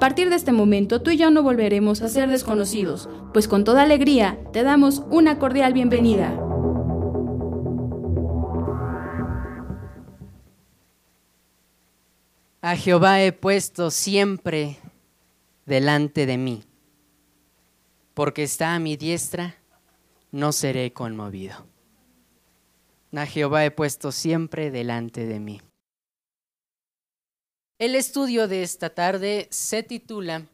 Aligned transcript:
A 0.00 0.08
partir 0.08 0.30
de 0.30 0.36
este 0.36 0.50
momento, 0.50 1.02
tú 1.02 1.10
y 1.10 1.18
yo 1.18 1.30
no 1.30 1.42
volveremos 1.42 2.00
a 2.00 2.08
ser 2.08 2.30
desconocidos, 2.30 3.06
pues 3.34 3.46
con 3.46 3.64
toda 3.64 3.82
alegría 3.82 4.38
te 4.50 4.62
damos 4.62 5.02
una 5.10 5.38
cordial 5.38 5.74
bienvenida. 5.74 6.40
A 12.62 12.76
Jehová 12.76 13.20
he 13.20 13.32
puesto 13.32 13.90
siempre 13.90 14.78
delante 15.66 16.24
de 16.24 16.38
mí, 16.38 16.62
porque 18.14 18.44
está 18.44 18.74
a 18.74 18.78
mi 18.78 18.96
diestra, 18.96 19.56
no 20.32 20.52
seré 20.52 20.94
conmovido. 20.94 21.66
A 23.14 23.26
Jehová 23.26 23.66
he 23.66 23.70
puesto 23.70 24.12
siempre 24.12 24.70
delante 24.70 25.26
de 25.26 25.40
mí. 25.40 25.60
El 27.80 27.94
estudio 27.94 28.46
de 28.46 28.62
esta 28.62 28.90
tarde 28.90 29.48
se 29.50 29.82
titula 29.82 30.46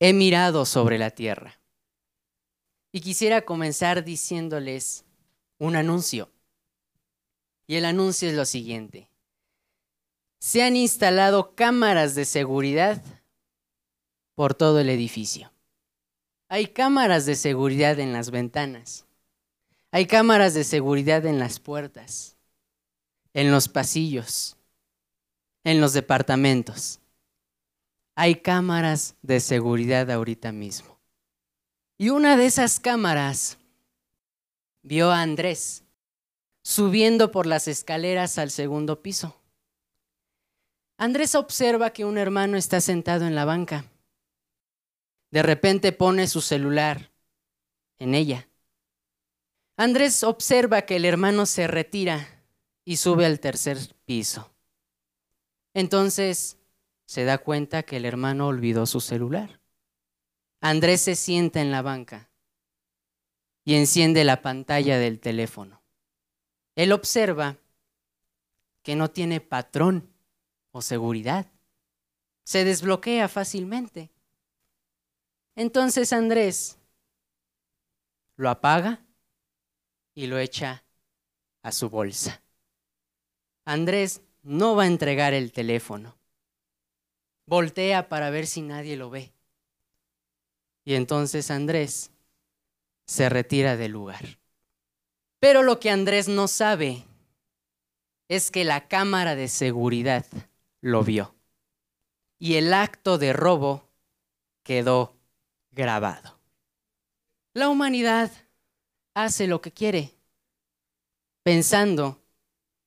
He 0.00 0.12
mirado 0.12 0.66
sobre 0.66 0.98
la 0.98 1.12
tierra. 1.12 1.60
Y 2.90 3.00
quisiera 3.00 3.42
comenzar 3.42 4.02
diciéndoles 4.02 5.04
un 5.60 5.76
anuncio. 5.76 6.28
Y 7.68 7.76
el 7.76 7.84
anuncio 7.84 8.28
es 8.28 8.34
lo 8.34 8.46
siguiente. 8.46 9.08
Se 10.40 10.64
han 10.64 10.74
instalado 10.74 11.54
cámaras 11.54 12.16
de 12.16 12.24
seguridad 12.24 13.00
por 14.34 14.54
todo 14.54 14.80
el 14.80 14.88
edificio. 14.88 15.52
Hay 16.48 16.66
cámaras 16.66 17.26
de 17.26 17.36
seguridad 17.36 18.00
en 18.00 18.12
las 18.12 18.32
ventanas. 18.32 19.06
Hay 19.92 20.06
cámaras 20.06 20.52
de 20.54 20.64
seguridad 20.64 21.24
en 21.26 21.38
las 21.38 21.60
puertas, 21.60 22.36
en 23.34 23.52
los 23.52 23.68
pasillos, 23.68 24.53
en 25.64 25.80
los 25.80 25.92
departamentos. 25.92 27.00
Hay 28.14 28.36
cámaras 28.36 29.16
de 29.22 29.40
seguridad 29.40 30.10
ahorita 30.10 30.52
mismo. 30.52 31.00
Y 31.98 32.10
una 32.10 32.36
de 32.36 32.46
esas 32.46 32.78
cámaras 32.78 33.58
vio 34.82 35.10
a 35.10 35.22
Andrés 35.22 35.84
subiendo 36.62 37.30
por 37.30 37.46
las 37.46 37.68
escaleras 37.68 38.38
al 38.38 38.50
segundo 38.50 39.02
piso. 39.02 39.36
Andrés 40.96 41.34
observa 41.34 41.90
que 41.90 42.04
un 42.04 42.16
hermano 42.16 42.56
está 42.56 42.80
sentado 42.80 43.26
en 43.26 43.34
la 43.34 43.44
banca. 43.44 43.84
De 45.30 45.42
repente 45.42 45.92
pone 45.92 46.26
su 46.26 46.40
celular 46.40 47.10
en 47.98 48.14
ella. 48.14 48.48
Andrés 49.76 50.22
observa 50.22 50.82
que 50.82 50.96
el 50.96 51.04
hermano 51.04 51.46
se 51.46 51.66
retira 51.66 52.44
y 52.84 52.96
sube 52.96 53.26
al 53.26 53.40
tercer 53.40 53.78
piso. 54.04 54.53
Entonces 55.74 56.56
se 57.04 57.24
da 57.24 57.38
cuenta 57.38 57.82
que 57.82 57.98
el 57.98 58.04
hermano 58.04 58.46
olvidó 58.46 58.86
su 58.86 59.00
celular. 59.00 59.60
Andrés 60.60 61.02
se 61.02 61.16
sienta 61.16 61.60
en 61.60 61.70
la 61.70 61.82
banca 61.82 62.30
y 63.64 63.74
enciende 63.74 64.24
la 64.24 64.40
pantalla 64.40 64.98
del 64.98 65.20
teléfono. 65.20 65.82
Él 66.76 66.92
observa 66.92 67.58
que 68.82 68.96
no 68.96 69.10
tiene 69.10 69.40
patrón 69.40 70.10
o 70.70 70.80
seguridad. 70.80 71.50
Se 72.44 72.64
desbloquea 72.64 73.28
fácilmente. 73.28 74.10
Entonces 75.56 76.12
Andrés 76.12 76.78
lo 78.36 78.50
apaga 78.50 79.04
y 80.14 80.26
lo 80.26 80.38
echa 80.38 80.84
a 81.62 81.72
su 81.72 81.88
bolsa. 81.88 82.42
Andrés 83.64 84.20
no 84.44 84.76
va 84.76 84.84
a 84.84 84.86
entregar 84.86 85.34
el 85.34 85.52
teléfono. 85.52 86.16
Voltea 87.46 88.08
para 88.08 88.30
ver 88.30 88.46
si 88.46 88.62
nadie 88.62 88.96
lo 88.96 89.10
ve. 89.10 89.32
Y 90.84 90.94
entonces 90.94 91.50
Andrés 91.50 92.10
se 93.06 93.28
retira 93.28 93.76
del 93.76 93.92
lugar. 93.92 94.38
Pero 95.40 95.62
lo 95.62 95.80
que 95.80 95.90
Andrés 95.90 96.28
no 96.28 96.46
sabe 96.46 97.04
es 98.28 98.50
que 98.50 98.64
la 98.64 98.86
cámara 98.88 99.34
de 99.34 99.48
seguridad 99.48 100.26
lo 100.80 101.02
vio. 101.02 101.34
Y 102.38 102.56
el 102.56 102.72
acto 102.72 103.18
de 103.18 103.32
robo 103.32 103.88
quedó 104.62 105.16
grabado. 105.70 106.38
La 107.54 107.68
humanidad 107.68 108.30
hace 109.14 109.46
lo 109.46 109.60
que 109.60 109.72
quiere, 109.72 110.14
pensando 111.42 112.22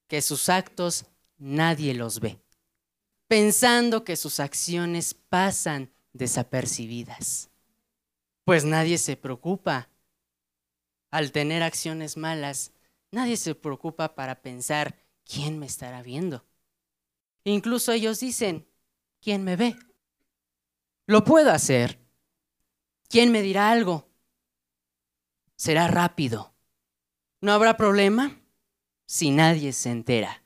que 0.08 0.22
sus 0.22 0.50
actos 0.50 1.06
nadie 1.38 1.94
los 1.94 2.20
ve, 2.20 2.40
pensando 3.28 4.04
que 4.04 4.16
sus 4.16 4.40
acciones 4.40 5.14
pasan 5.14 5.92
desapercibidas. 6.14 7.50
Pues 8.44 8.66
nadie 8.66 8.98
se 8.98 9.18
preocupa. 9.18 9.90
Al 11.12 11.32
tener 11.32 11.64
acciones 11.64 12.18
malas, 12.18 12.72
nadie 13.12 13.38
se 13.38 13.56
preocupa 13.56 14.16
para 14.16 14.42
pensar 14.42 14.98
quién 15.26 15.60
me 15.60 15.66
estará 15.66 16.02
viendo. 16.02 16.46
Incluso 17.44 17.92
ellos 17.92 18.20
dicen, 18.20 18.68
¿quién 19.22 19.44
me 19.44 19.56
ve? 19.56 19.76
Lo 21.06 21.24
puedo 21.24 21.52
hacer. 21.52 22.00
¿Quién 23.10 23.32
me 23.32 23.42
dirá 23.42 23.72
algo? 23.72 24.10
Será 25.56 25.88
rápido. 25.88 26.54
¿No 27.40 27.54
habrá 27.54 27.78
problema 27.78 28.42
si 29.06 29.32
nadie 29.32 29.72
se 29.72 29.92
entera? 29.92 30.44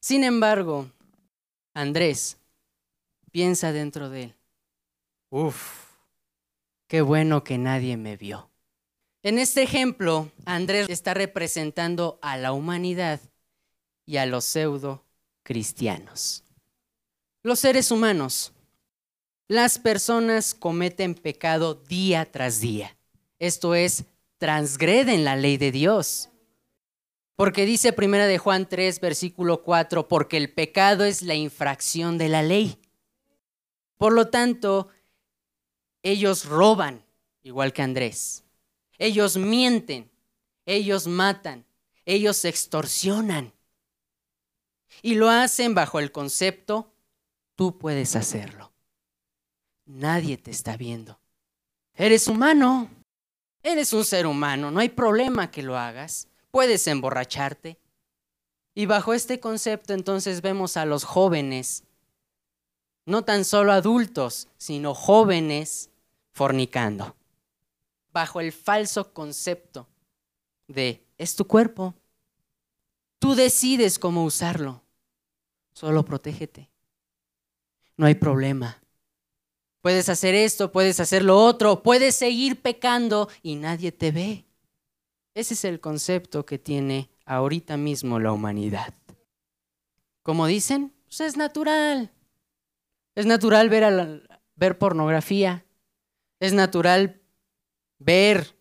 Sin 0.00 0.24
embargo, 0.24 0.90
Andrés 1.74 2.38
piensa 3.30 3.72
dentro 3.72 4.08
de 4.08 4.24
él, 4.24 4.34
¡Uf! 5.30 5.86
qué 6.86 7.02
bueno 7.02 7.44
que 7.44 7.58
nadie 7.58 7.96
me 7.96 8.16
vio. 8.16 8.50
En 9.22 9.38
este 9.38 9.62
ejemplo, 9.62 10.30
Andrés 10.44 10.88
está 10.88 11.12
representando 11.12 12.18
a 12.22 12.36
la 12.36 12.52
humanidad 12.52 13.20
y 14.06 14.18
a 14.18 14.26
los 14.26 14.44
pseudo 14.44 15.04
cristianos. 15.42 16.44
Los 17.42 17.60
seres 17.60 17.90
humanos, 17.90 18.52
las 19.48 19.78
personas 19.78 20.54
cometen 20.54 21.14
pecado 21.14 21.74
día 21.74 22.30
tras 22.30 22.60
día. 22.60 22.96
Esto 23.38 23.74
es, 23.74 24.04
transgreden 24.38 25.24
la 25.24 25.36
ley 25.36 25.56
de 25.56 25.72
Dios. 25.72 26.30
Porque 27.36 27.66
dice 27.66 27.92
primera 27.92 28.26
de 28.26 28.38
Juan 28.38 28.66
3, 28.66 28.98
versículo 28.98 29.62
4, 29.62 30.08
porque 30.08 30.38
el 30.38 30.50
pecado 30.50 31.04
es 31.04 31.20
la 31.20 31.34
infracción 31.34 32.16
de 32.16 32.30
la 32.30 32.42
ley. 32.42 32.80
Por 33.98 34.14
lo 34.14 34.28
tanto, 34.30 34.88
ellos 36.02 36.46
roban, 36.46 37.04
igual 37.42 37.74
que 37.74 37.82
Andrés. 37.82 38.42
Ellos 38.96 39.36
mienten, 39.36 40.10
ellos 40.64 41.06
matan, 41.06 41.66
ellos 42.06 42.42
extorsionan. 42.46 43.52
Y 45.02 45.16
lo 45.16 45.28
hacen 45.28 45.74
bajo 45.74 45.98
el 45.98 46.12
concepto, 46.12 46.94
tú 47.54 47.76
puedes 47.76 48.16
hacerlo. 48.16 48.72
Nadie 49.84 50.38
te 50.38 50.50
está 50.50 50.78
viendo. 50.78 51.20
Eres 51.92 52.28
humano, 52.28 52.88
eres 53.62 53.92
un 53.92 54.06
ser 54.06 54.26
humano, 54.26 54.70
no 54.70 54.80
hay 54.80 54.88
problema 54.88 55.50
que 55.50 55.62
lo 55.62 55.76
hagas 55.76 56.28
puedes 56.56 56.86
emborracharte. 56.86 57.78
Y 58.74 58.86
bajo 58.86 59.12
este 59.12 59.40
concepto 59.40 59.92
entonces 59.92 60.40
vemos 60.40 60.78
a 60.78 60.86
los 60.86 61.04
jóvenes, 61.04 61.84
no 63.04 63.26
tan 63.26 63.44
solo 63.44 63.72
adultos, 63.72 64.48
sino 64.56 64.94
jóvenes 64.94 65.90
fornicando, 66.32 67.14
bajo 68.10 68.40
el 68.40 68.52
falso 68.52 69.12
concepto 69.12 69.86
de 70.66 71.04
es 71.18 71.36
tu 71.36 71.46
cuerpo, 71.46 71.94
tú 73.18 73.34
decides 73.34 73.98
cómo 73.98 74.24
usarlo, 74.24 74.82
solo 75.74 76.06
protégete, 76.06 76.70
no 77.98 78.06
hay 78.06 78.14
problema, 78.14 78.80
Puedes 79.82 80.08
hacer 80.08 80.34
esto, 80.34 80.72
puedes 80.72 81.00
hacer 81.00 81.22
lo 81.22 81.38
otro, 81.38 81.82
puedes 81.82 82.16
seguir 82.16 82.62
pecando 82.62 83.28
y 83.42 83.56
nadie 83.56 83.92
te 83.92 84.10
ve. 84.10 84.45
Ese 85.36 85.52
es 85.52 85.66
el 85.66 85.80
concepto 85.80 86.46
que 86.46 86.58
tiene 86.58 87.10
ahorita 87.26 87.76
mismo 87.76 88.18
la 88.18 88.32
humanidad. 88.32 88.94
Como 90.22 90.46
dicen, 90.46 90.94
pues 91.04 91.20
es 91.20 91.36
natural. 91.36 92.10
Es 93.14 93.26
natural 93.26 93.68
ver, 93.68 94.26
ver 94.54 94.78
pornografía. 94.78 95.66
Es 96.40 96.54
natural 96.54 97.20
ver 97.98 98.56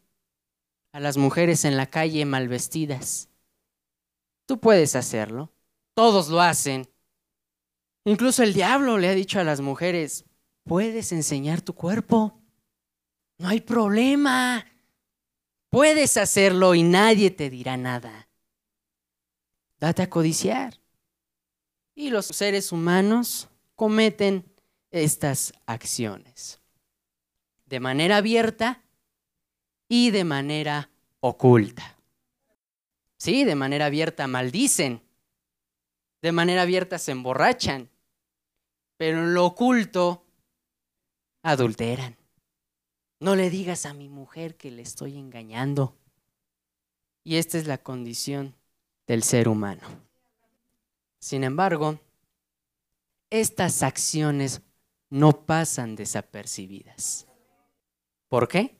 a 0.92 1.00
las 1.00 1.16
mujeres 1.16 1.64
en 1.64 1.78
la 1.78 1.86
calle 1.86 2.26
mal 2.26 2.50
vestidas. 2.50 3.30
Tú 4.46 4.60
puedes 4.60 4.98
hacerlo. 4.98 5.54
Todos 5.94 6.28
lo 6.28 6.42
hacen. 6.42 6.90
Incluso 8.04 8.44
el 8.44 8.54
diablo 8.54 8.98
le 8.98 9.08
ha 9.08 9.14
dicho 9.14 9.40
a 9.40 9.46
las 9.46 9.62
mujeres, 9.62 10.26
puedes 10.66 11.14
enseñar 11.14 11.62
tu 11.62 11.74
cuerpo. 11.74 12.38
No 13.38 13.48
hay 13.48 13.62
problema. 13.62 14.66
Puedes 15.76 16.16
hacerlo 16.16 16.74
y 16.74 16.84
nadie 16.84 17.32
te 17.32 17.50
dirá 17.50 17.76
nada. 17.76 18.30
Date 19.78 20.04
a 20.04 20.10
codiciar. 20.10 20.80
Y 21.94 22.12
los 22.12 22.28
seres 22.28 22.72
humanos 22.72 23.50
cometen 23.76 24.46
estas 24.90 25.52
acciones 25.66 26.62
de 27.66 27.82
manera 27.82 28.16
abierta 28.16 28.84
y 29.90 30.12
de 30.12 30.24
manera 30.24 30.92
oculta. 31.20 31.98
Sí, 33.18 33.44
de 33.44 33.56
manera 33.56 33.88
abierta 33.88 34.28
maldicen, 34.28 35.02
de 36.22 36.32
manera 36.32 36.62
abierta 36.62 36.98
se 36.98 37.12
emborrachan, 37.12 37.90
pero 38.96 39.18
en 39.18 39.34
lo 39.34 39.44
oculto 39.44 40.26
adulteran. 41.42 42.16
No 43.20 43.36
le 43.36 43.50
digas 43.50 43.86
a 43.86 43.94
mi 43.94 44.10
mujer 44.10 44.56
que 44.56 44.72
le 44.72 44.82
estoy 44.82 45.18
engañando. 45.18 45.96
Y 47.24 47.38
esta 47.38 47.58
es 47.58 47.66
la 47.66 47.78
condición 47.78 48.56
del 49.08 49.24
ser 49.24 49.48
humano. 49.48 49.82
Sin 51.20 51.44
embargo, 51.44 52.00
estas 53.30 53.84
acciones 53.84 54.62
no 55.10 55.46
pasan 55.46 55.96
desapercibidas. 55.96 57.26
¿Por 58.28 58.48
qué? 58.48 58.76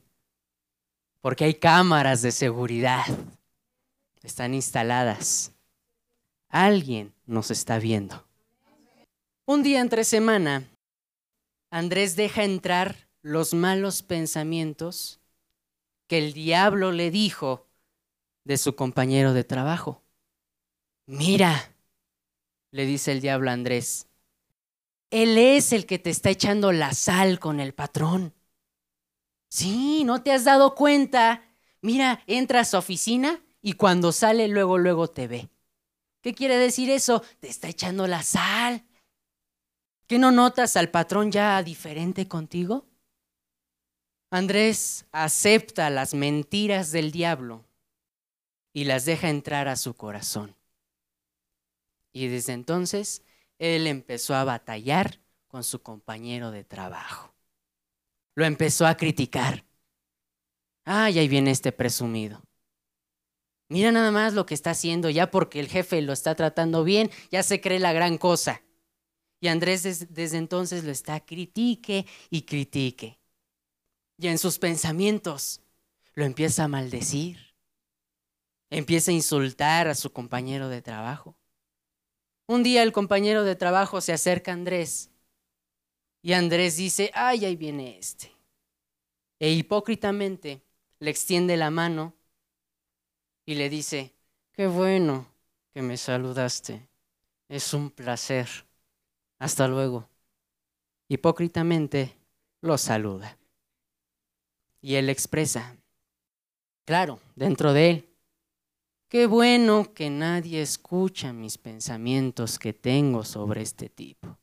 Porque 1.22 1.46
hay 1.46 1.56
cámaras 1.56 2.22
de 2.22 2.32
seguridad. 2.32 3.06
Están 4.22 4.54
instaladas. 4.54 5.52
Alguien 6.50 7.14
nos 7.26 7.52
está 7.52 7.80
viendo. 7.80 8.26
Un 9.46 9.64
día 9.64 9.82
entre 9.82 10.04
semana, 10.04 10.68
Andrés 11.70 12.16
deja 12.16 12.44
entrar 12.44 13.05
los 13.26 13.56
malos 13.56 14.04
pensamientos 14.04 15.20
que 16.06 16.20
el 16.20 16.34
diablo 16.34 16.92
le 16.92 17.10
dijo 17.10 17.68
de 18.44 18.56
su 18.56 18.76
compañero 18.76 19.34
de 19.34 19.44
trabajo. 19.44 20.04
Mira, 21.08 21.76
le 22.70 22.86
dice 22.86 23.12
el 23.12 23.22
diablo 23.22 23.50
a 23.50 23.54
Andrés, 23.54 24.08
él 25.10 25.40
es 25.40 25.74
el 25.74 25.88
que 25.88 25.98
te 25.98 26.12
está 26.12 26.30
echando 26.30 26.72
la 26.72 26.94
sal 26.94 27.40
con 27.40 27.60
el 27.60 27.74
patrón. 27.74 28.36
Sí, 29.50 30.04
¿no 30.04 30.22
te 30.22 30.32
has 30.32 30.44
dado 30.44 30.76
cuenta? 30.76 31.42
Mira, 31.82 32.22
entra 32.28 32.60
a 32.60 32.66
su 32.66 32.78
oficina 32.78 33.44
y 33.60 33.74
cuando 33.74 34.12
sale 34.12 34.48
luego, 34.48 34.78
luego 34.78 35.08
te 35.08 35.28
ve. 35.28 35.50
¿Qué 36.22 36.36
quiere 36.36 36.58
decir 36.58 36.92
eso? 36.92 37.24
Te 37.40 37.48
está 37.48 37.70
echando 37.70 38.06
la 38.06 38.22
sal. 38.22 38.86
¿Qué 40.06 40.20
no 40.20 40.32
notas 40.32 40.78
al 40.78 40.92
patrón 40.92 41.32
ya 41.32 41.64
diferente 41.64 42.28
contigo? 42.28 42.86
Andrés 44.32 45.06
acepta 45.12 45.90
las 45.90 46.14
mentiras 46.14 46.92
del 46.92 47.12
diablo 47.12 47.66
y 48.74 48.84
las 48.84 49.06
deja 49.06 49.30
entrar 49.30 49.68
a 49.68 49.76
su 49.76 49.96
corazón. 49.96 50.56
Y 52.12 52.28
desde 52.28 52.54
entonces 52.54 53.24
él 53.60 53.88
empezó 53.88 54.36
a 54.36 54.44
batallar 54.44 55.20
con 55.48 55.64
su 55.64 55.82
compañero 55.82 56.52
de 56.52 56.64
trabajo 56.64 57.36
lo 58.36 58.46
empezó 58.46 58.86
a 58.86 58.96
criticar. 58.96 59.66
Ay, 60.84 61.18
ahí 61.18 61.28
viene 61.28 61.52
este 61.52 61.72
presumido. 61.72 62.44
Mira 63.70 63.92
nada 63.92 64.12
más 64.12 64.34
lo 64.34 64.46
que 64.46 64.54
está 64.54 64.72
haciendo, 64.72 65.10
ya 65.10 65.32
porque 65.32 65.60
el 65.60 65.68
jefe 65.68 66.02
lo 66.02 66.14
está 66.14 66.36
tratando 66.36 66.84
bien, 66.84 67.10
ya 67.32 67.42
se 67.42 67.62
cree 67.62 67.80
la 67.80 67.94
gran 67.94 68.20
cosa. 68.20 68.62
Y 69.40 69.48
Andrés 69.48 70.14
desde 70.14 70.38
entonces 70.38 70.84
lo 70.84 70.92
está 70.92 71.26
critique 71.26 72.06
y 72.30 72.44
critique. 72.44 73.18
Y 74.18 74.28
en 74.28 74.38
sus 74.38 74.60
pensamientos 74.60 75.62
lo 76.14 76.26
empieza 76.26 76.64
a 76.64 76.68
maldecir. 76.68 77.54
Empieza 78.70 79.12
a 79.12 79.14
insultar 79.14 79.88
a 79.88 79.96
su 79.96 80.12
compañero 80.12 80.70
de 80.70 80.82
trabajo. 80.82 81.36
Un 82.48 82.64
día 82.64 82.84
el 82.84 82.92
compañero 82.92 83.44
de 83.44 83.56
trabajo 83.56 84.02
se 84.02 84.14
acerca 84.14 84.52
a 84.52 84.54
Andrés 84.54 85.10
y 86.22 86.34
Andrés 86.34 86.78
dice, 86.78 87.12
ay, 87.14 87.46
ahí 87.46 87.56
viene 87.56 88.00
este. 88.00 88.32
E 89.40 89.52
hipócritamente 89.52 90.64
le 91.00 91.12
extiende 91.12 91.56
la 91.58 91.70
mano 91.70 92.16
y 93.46 93.54
le 93.54 93.70
dice, 93.70 94.16
qué 94.52 94.66
bueno 94.66 95.28
que 95.72 95.82
me 95.84 95.98
saludaste. 95.98 96.88
Es 97.48 97.76
un 97.76 97.92
placer. 97.92 98.48
Hasta 99.38 99.68
luego. 99.68 100.10
Hipócritamente 101.10 102.18
lo 102.62 102.78
saluda. 102.80 103.38
Y 104.86 104.98
él 104.98 105.10
expresa, 105.10 105.76
claro, 106.86 107.20
dentro 107.36 107.74
de 107.74 107.90
él, 107.90 108.16
qué 109.10 109.26
bueno 109.26 109.96
que 109.96 110.12
nadie 110.12 110.62
escucha 110.62 111.34
mis 111.34 111.58
pensamientos 111.58 112.60
que 112.60 112.72
tengo 112.72 113.24
sobre 113.24 113.64
este 113.64 113.90
tipo. 113.90 114.38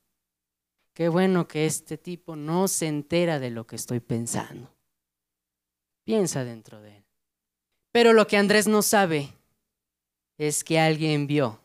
Qué 0.94 1.08
bueno 1.08 1.46
que 1.46 1.64
este 1.64 1.96
tipo 1.96 2.34
no 2.34 2.66
se 2.66 2.88
entera 2.88 3.38
de 3.38 3.50
lo 3.50 3.68
que 3.68 3.76
estoy 3.76 4.00
pensando. 4.00 4.74
Piensa 6.02 6.42
dentro 6.42 6.80
de 6.80 6.96
él. 6.96 7.04
Pero 7.92 8.12
lo 8.12 8.26
que 8.26 8.36
Andrés 8.36 8.66
no 8.66 8.82
sabe 8.82 9.32
es 10.38 10.64
que 10.64 10.80
alguien 10.80 11.28
vio 11.28 11.60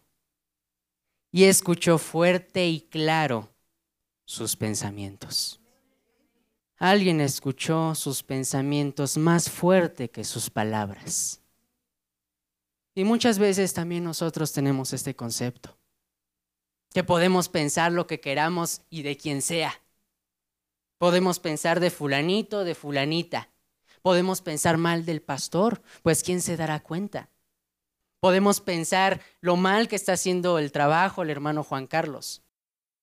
y 1.32 1.46
escuchó 1.46 1.98
fuerte 1.98 2.68
y 2.68 2.82
claro 2.82 3.50
sus 4.24 4.56
pensamientos. 4.56 5.60
Alguien 6.78 7.22
escuchó 7.22 7.96
sus 7.96 8.22
pensamientos 8.24 9.18
más 9.18 9.50
fuerte 9.50 10.10
que 10.12 10.24
sus 10.24 10.50
palabras. 10.50 11.42
Y 12.94 13.04
muchas 13.04 13.40
veces 13.40 13.74
también 13.74 14.04
nosotros 14.04 14.54
tenemos 14.54 14.94
este 14.94 15.16
concepto 15.16 15.78
que 16.94 17.04
podemos 17.04 17.50
pensar 17.50 17.92
lo 17.92 18.08
que 18.08 18.20
queramos 18.20 18.82
y 18.90 19.04
de 19.04 19.18
quien 19.18 19.42
sea. 19.42 19.82
Podemos 20.98 21.40
pensar 21.40 21.80
de 21.80 21.92
fulanito, 21.92 22.64
de 22.64 22.74
fulanita. 22.74 23.50
Podemos 24.02 24.42
pensar 24.42 24.78
mal 24.78 25.06
del 25.06 25.22
pastor, 25.22 25.82
pues 26.02 26.24
¿quién 26.24 26.42
se 26.42 26.58
dará 26.58 26.80
cuenta? 26.80 27.30
Podemos 28.20 28.62
pensar 28.62 29.22
lo 29.42 29.58
mal 29.58 29.88
que 29.88 29.96
está 29.96 30.14
haciendo 30.14 30.58
el 30.58 30.72
trabajo 30.72 31.22
el 31.22 31.30
hermano 31.30 31.64
Juan 31.64 31.86
Carlos. 31.86 32.42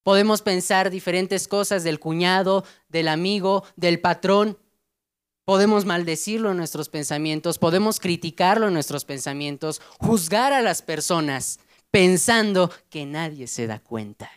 Podemos 0.05 0.43
pensar 0.43 0.91
diferentes 0.91 1.49
cosas 1.49 1.83
del 1.83 1.99
cuñado, 1.99 2.65
del 2.89 3.09
amigo, 3.09 3.65
del 3.75 4.01
patrón. 4.01 4.59
Podemos 5.47 5.87
maldecirlo 5.87 6.51
en 6.51 6.59
nuestros 6.59 6.91
pensamientos, 6.91 7.59
podemos 7.59 8.01
criticarlo 8.01 8.69
en 8.69 8.75
nuestros 8.75 9.05
pensamientos, 9.07 9.81
juzgar 9.99 10.53
a 10.53 10.63
las 10.63 10.83
personas 10.83 11.59
pensando 11.91 12.71
que 12.91 13.07
nadie 13.07 13.47
se 13.47 13.67
da 13.67 13.79
cuenta, 13.79 14.31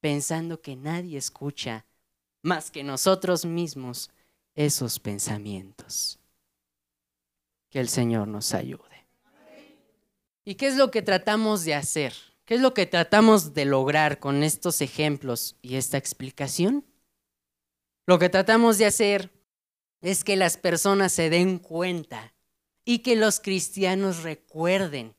pensando 0.00 0.60
que 0.60 0.76
nadie 0.76 1.16
escucha 1.16 1.86
más 2.42 2.70
que 2.70 2.84
nosotros 2.84 3.46
mismos 3.46 4.10
esos 4.54 4.98
pensamientos. 5.00 6.18
Que 7.70 7.80
el 7.80 7.88
Señor 7.88 8.28
nos 8.28 8.52
ayude. 8.52 9.06
¿Y 10.44 10.56
qué 10.56 10.66
es 10.66 10.76
lo 10.76 10.90
que 10.90 11.00
tratamos 11.00 11.64
de 11.64 11.74
hacer? 11.74 12.12
¿Qué 12.44 12.56
es 12.56 12.60
lo 12.60 12.74
que 12.74 12.84
tratamos 12.86 13.54
de 13.54 13.64
lograr 13.64 14.18
con 14.18 14.42
estos 14.42 14.82
ejemplos 14.82 15.56
y 15.62 15.76
esta 15.76 15.96
explicación? 15.96 16.84
Lo 18.06 18.18
que 18.18 18.28
tratamos 18.28 18.76
de 18.76 18.84
hacer 18.84 19.32
es 20.02 20.24
que 20.24 20.36
las 20.36 20.58
personas 20.58 21.12
se 21.12 21.30
den 21.30 21.58
cuenta 21.58 22.34
y 22.84 22.98
que 22.98 23.16
los 23.16 23.40
cristianos 23.40 24.22
recuerden 24.22 25.16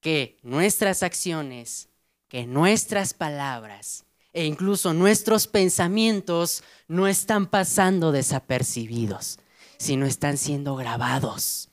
que 0.00 0.38
nuestras 0.42 1.02
acciones, 1.02 1.88
que 2.28 2.46
nuestras 2.46 3.12
palabras 3.12 4.04
e 4.32 4.44
incluso 4.44 4.94
nuestros 4.94 5.48
pensamientos 5.48 6.62
no 6.86 7.08
están 7.08 7.46
pasando 7.46 8.12
desapercibidos, 8.12 9.40
sino 9.78 10.06
están 10.06 10.36
siendo 10.36 10.76
grabados. 10.76 11.70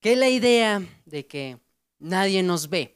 Que 0.00 0.16
la 0.16 0.28
idea 0.28 0.82
de 1.04 1.28
que 1.28 1.60
nadie 2.00 2.42
nos 2.42 2.68
ve 2.68 2.93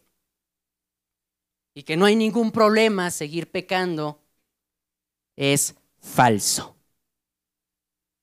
y 1.78 1.84
que 1.84 1.96
no 1.96 2.06
hay 2.06 2.16
ningún 2.16 2.50
problema 2.50 3.08
seguir 3.08 3.52
pecando 3.52 4.20
es 5.36 5.76
falso. 6.00 6.74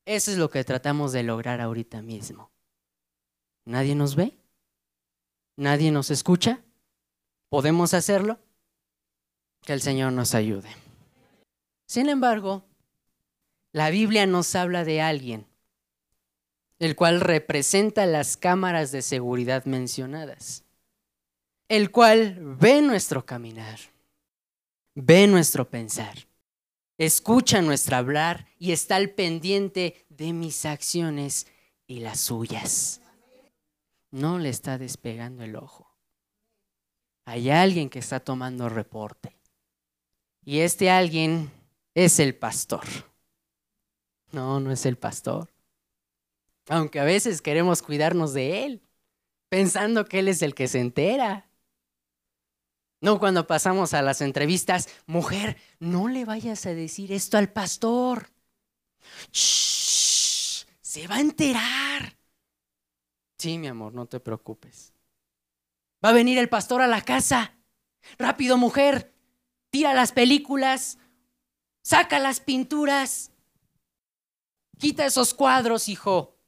Eso 0.04 0.32
es 0.32 0.38
lo 0.38 0.50
que 0.50 0.66
tratamos 0.66 1.14
de 1.14 1.24
lograr 1.24 1.62
ahorita 1.62 2.02
mismo. 2.02 2.52
¿Nadie 3.64 3.96
nos 3.96 4.18
ve? 4.18 4.38
¿Nadie 5.56 5.90
nos 5.90 6.12
escucha? 6.12 6.66
¿Podemos 7.48 7.94
hacerlo? 7.94 8.40
Que 9.62 9.72
el 9.72 9.80
Señor 9.80 10.12
nos 10.12 10.36
ayude. 10.36 10.68
Sin 11.88 12.10
embargo, 12.10 12.66
la 13.72 13.90
Biblia 13.90 14.28
nos 14.28 14.54
habla 14.54 14.84
de 14.84 15.00
alguien, 15.00 15.48
el 16.78 16.98
cual 16.98 17.22
representa 17.22 18.06
las 18.06 18.36
cámaras 18.36 18.92
de 18.92 19.02
seguridad 19.02 19.64
mencionadas, 19.64 20.65
el 21.68 21.92
cual 21.92 22.38
ve 22.60 22.82
nuestro 22.82 23.26
caminar, 23.26 23.80
ve 24.94 25.28
nuestro 25.28 25.70
pensar, 25.70 26.28
escucha 26.98 27.62
nuestro 27.62 27.98
hablar 27.98 28.48
y 28.60 28.72
está 28.72 28.96
al 28.96 29.10
pendiente 29.10 30.06
de 30.10 30.34
mis 30.34 30.66
acciones 30.66 31.48
y 31.88 32.00
las 32.00 32.20
suyas. 32.20 33.02
No 34.12 34.40
le 34.40 34.50
está 34.50 34.78
despegando 34.78 35.44
el 35.44 35.56
ojo. 35.56 35.90
Hay 37.26 37.50
alguien 37.50 37.90
que 37.90 38.00
está 38.00 38.20
tomando 38.20 38.70
reporte. 38.70 39.36
Y 40.44 40.60
este 40.60 40.92
alguien 40.92 41.52
es 41.96 42.20
el 42.20 42.36
pastor. 42.36 42.86
No, 44.32 44.60
no 44.60 44.72
es 44.72 44.86
el 44.86 44.98
pastor. 44.98 45.50
Aunque 46.70 47.00
a 47.00 47.04
veces 47.04 47.42
queremos 47.42 47.82
cuidarnos 47.82 48.34
de 48.34 48.66
él, 48.66 48.82
pensando 49.50 50.06
que 50.06 50.20
él 50.20 50.28
es 50.28 50.42
el 50.44 50.54
que 50.54 50.68
se 50.68 50.80
entera. 50.80 51.48
No 53.06 53.20
cuando 53.20 53.46
pasamos 53.46 53.94
a 53.94 54.02
las 54.02 54.22
entrevistas, 54.22 54.90
mujer, 55.06 55.58
no 55.78 56.08
le 56.08 56.26
vayas 56.26 56.66
a 56.66 56.74
decir 56.74 57.12
esto 57.12 57.38
al 57.38 57.54
pastor. 57.54 58.32
Se 59.32 61.08
va 61.08 61.18
a 61.18 61.20
enterar. 61.20 62.18
Sí, 63.38 63.60
mi 63.60 63.68
amor, 63.68 63.94
no 63.94 64.08
te 64.08 64.20
preocupes. 64.20 64.92
Va 66.04 66.10
a 66.10 66.14
venir 66.14 66.40
el 66.40 66.50
pastor 66.50 66.82
a 66.82 66.88
la 66.88 67.04
casa. 67.04 67.54
Rápido, 68.18 68.58
mujer, 68.58 69.14
tira 69.70 69.94
las 69.94 70.12
películas, 70.12 70.98
saca 71.84 72.18
las 72.18 72.40
pinturas, 72.40 73.30
quita 74.80 75.06
esos 75.06 75.36
cuadros, 75.36 75.90
hijo. 75.90 76.40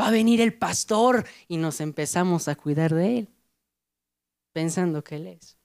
Va 0.00 0.06
a 0.06 0.12
venir 0.12 0.40
el 0.40 0.56
pastor 0.56 1.26
y 1.48 1.56
nos 1.56 1.80
empezamos 1.80 2.46
a 2.46 2.54
cuidar 2.54 2.94
de 2.94 3.18
él, 3.18 3.34
pensando 4.52 5.02
que 5.02 5.16
él 5.16 5.26
es. 5.26 5.55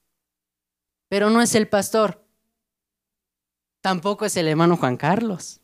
Pero 1.12 1.28
no 1.28 1.42
es 1.42 1.54
el 1.54 1.68
pastor. 1.68 2.24
Tampoco 3.82 4.24
es 4.24 4.34
el 4.38 4.48
hermano 4.48 4.78
Juan 4.78 4.96
Carlos. 4.96 5.60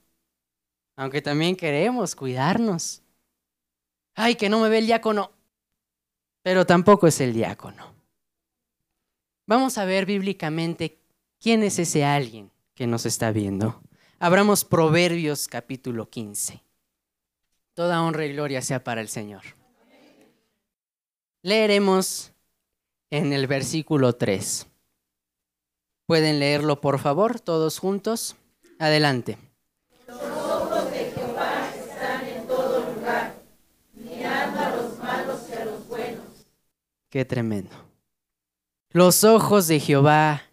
Aunque 0.94 1.22
también 1.22 1.56
queremos 1.56 2.14
cuidarnos. 2.14 3.00
Ay, 4.14 4.34
que 4.34 4.50
no 4.50 4.60
me 4.60 4.68
ve 4.68 4.76
el 4.76 4.84
diácono. 4.84 5.32
Pero 6.42 6.66
tampoco 6.66 7.06
es 7.06 7.18
el 7.22 7.32
diácono. 7.32 7.94
Vamos 9.46 9.78
a 9.78 9.86
ver 9.86 10.04
bíblicamente 10.04 11.00
quién 11.40 11.62
es 11.62 11.78
ese 11.78 12.04
alguien 12.04 12.52
que 12.74 12.86
nos 12.86 13.06
está 13.06 13.32
viendo. 13.32 13.80
Abramos 14.18 14.66
Proverbios 14.66 15.48
capítulo 15.48 16.10
15. 16.10 16.62
Toda 17.72 18.02
honra 18.02 18.26
y 18.26 18.34
gloria 18.34 18.60
sea 18.60 18.84
para 18.84 19.00
el 19.00 19.08
Señor. 19.08 19.44
Leeremos 21.40 22.34
en 23.08 23.32
el 23.32 23.46
versículo 23.46 24.14
3. 24.14 24.67
¿Pueden 26.08 26.40
leerlo 26.40 26.80
por 26.80 26.98
favor 26.98 27.38
todos 27.38 27.78
juntos? 27.78 28.34
Adelante. 28.78 29.36
Qué 37.10 37.24
tremendo. 37.24 37.70
Los 38.90 39.22
ojos 39.22 39.68
de 39.68 39.80
Jehová 39.80 40.48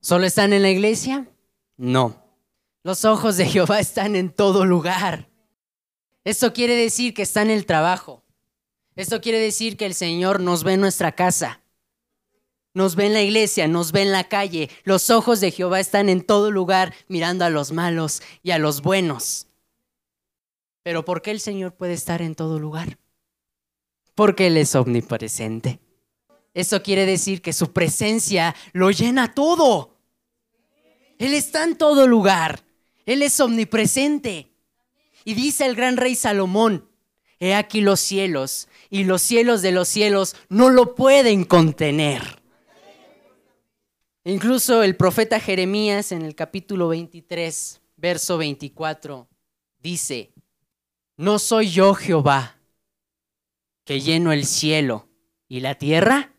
¿Solo 0.00 0.26
están 0.26 0.52
en 0.52 0.62
la 0.62 0.70
iglesia? 0.70 1.28
No. 1.76 2.20
Los 2.82 3.04
ojos 3.04 3.36
de 3.36 3.46
Jehová 3.46 3.78
están 3.78 4.16
en 4.16 4.30
todo 4.30 4.66
lugar. 4.66 5.28
Esto 6.24 6.52
quiere 6.52 6.74
decir 6.74 7.14
que 7.14 7.22
está 7.22 7.42
en 7.42 7.50
el 7.50 7.66
trabajo. 7.66 8.24
Esto 8.96 9.20
quiere 9.20 9.38
decir 9.38 9.76
que 9.76 9.86
el 9.86 9.94
Señor 9.94 10.40
nos 10.40 10.64
ve 10.64 10.72
en 10.72 10.80
nuestra 10.80 11.12
casa. 11.12 11.61
Nos 12.74 12.96
ve 12.96 13.06
en 13.06 13.12
la 13.12 13.22
iglesia, 13.22 13.68
nos 13.68 13.92
ve 13.92 14.02
en 14.02 14.12
la 14.12 14.24
calle. 14.24 14.70
Los 14.84 15.10
ojos 15.10 15.40
de 15.40 15.50
Jehová 15.50 15.78
están 15.80 16.08
en 16.08 16.22
todo 16.22 16.50
lugar 16.50 16.94
mirando 17.08 17.44
a 17.44 17.50
los 17.50 17.72
malos 17.72 18.22
y 18.42 18.52
a 18.52 18.58
los 18.58 18.80
buenos. 18.80 19.46
Pero 20.82 21.04
¿por 21.04 21.22
qué 21.22 21.30
el 21.30 21.40
Señor 21.40 21.74
puede 21.74 21.92
estar 21.92 22.22
en 22.22 22.34
todo 22.34 22.58
lugar? 22.58 22.98
Porque 24.14 24.46
Él 24.46 24.56
es 24.56 24.74
omnipresente. 24.74 25.80
Eso 26.54 26.82
quiere 26.82 27.06
decir 27.06 27.40
que 27.40 27.52
su 27.52 27.72
presencia 27.72 28.54
lo 28.72 28.90
llena 28.90 29.34
todo. 29.34 29.96
Él 31.18 31.34
está 31.34 31.64
en 31.64 31.76
todo 31.76 32.06
lugar. 32.06 32.64
Él 33.06 33.22
es 33.22 33.38
omnipresente. 33.40 34.50
Y 35.24 35.34
dice 35.34 35.66
el 35.66 35.76
gran 35.76 35.96
rey 35.96 36.14
Salomón, 36.14 36.88
he 37.38 37.54
aquí 37.54 37.80
los 37.80 38.00
cielos, 38.00 38.68
y 38.90 39.04
los 39.04 39.22
cielos 39.22 39.62
de 39.62 39.72
los 39.72 39.88
cielos 39.88 40.36
no 40.48 40.68
lo 40.70 40.94
pueden 40.94 41.44
contener. 41.44 42.41
Incluso 44.24 44.82
el 44.82 44.96
profeta 44.96 45.40
Jeremías 45.40 46.12
en 46.12 46.22
el 46.22 46.34
capítulo 46.34 46.88
23, 46.88 47.80
verso 47.96 48.38
24, 48.38 49.28
dice, 49.78 50.32
¿no 51.16 51.38
soy 51.38 51.70
yo 51.70 51.94
Jehová 51.94 52.56
que 53.84 54.00
lleno 54.00 54.32
el 54.32 54.46
cielo 54.46 55.08
y 55.48 55.60
la 55.60 55.74
tierra? 55.74 56.32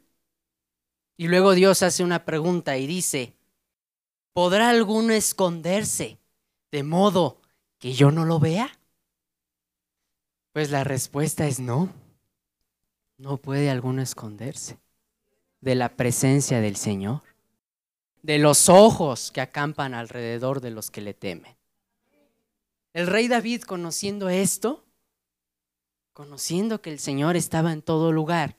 Y 1.17 1.27
luego 1.27 1.53
Dios 1.53 1.83
hace 1.83 2.03
una 2.03 2.25
pregunta 2.25 2.77
y 2.77 2.87
dice, 2.87 3.35
¿Podrá 4.33 4.69
alguno 4.69 5.13
esconderse 5.13 6.19
de 6.71 6.81
modo 6.81 7.39
que 7.77 7.93
yo 7.93 8.09
no 8.09 8.25
lo 8.25 8.39
vea? 8.39 8.79
Pues 10.53 10.71
la 10.71 10.83
respuesta 10.83 11.45
es 11.45 11.59
no. 11.59 11.93
No 13.17 13.37
puede 13.37 13.69
alguno 13.69 14.01
esconderse 14.01 14.79
de 15.61 15.75
la 15.75 15.95
presencia 15.95 16.61
del 16.61 16.75
Señor, 16.75 17.21
de 18.24 18.39
los 18.39 18.70
ojos 18.70 19.32
que 19.32 19.42
acampan 19.42 19.94
alrededor 19.94 20.62
de 20.62 20.72
los 20.72 20.89
que 20.89 21.01
le 21.01 21.13
temen. 21.13 21.56
El 22.94 23.08
rey 23.08 23.27
David, 23.27 23.63
conociendo 23.63 24.30
esto, 24.30 24.86
conociendo 26.13 26.82
que 26.82 26.89
el 26.89 27.00
Señor 27.00 27.36
estaba 27.36 27.74
en 27.74 27.82
todo 27.82 28.12
lugar, 28.12 28.56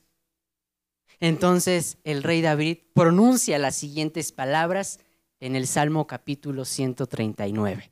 entonces 1.19 1.97
el 2.05 2.23
rey 2.23 2.43
David 2.43 2.79
pronuncia 2.93 3.59
las 3.59 3.77
siguientes 3.77 4.33
palabras 4.33 5.01
en 5.41 5.57
el 5.57 5.67
Salmo 5.67 6.07
capítulo 6.07 6.65
139. 6.65 7.91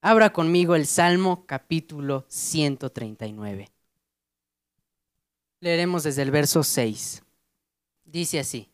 Abra 0.00 0.32
conmigo 0.32 0.74
el 0.74 0.86
Salmo 0.86 1.44
capítulo 1.46 2.24
139. 2.28 3.68
Leeremos 5.60 6.04
desde 6.04 6.22
el 6.22 6.30
verso 6.30 6.62
6. 6.62 7.22
Dice 8.04 8.40
así, 8.40 8.71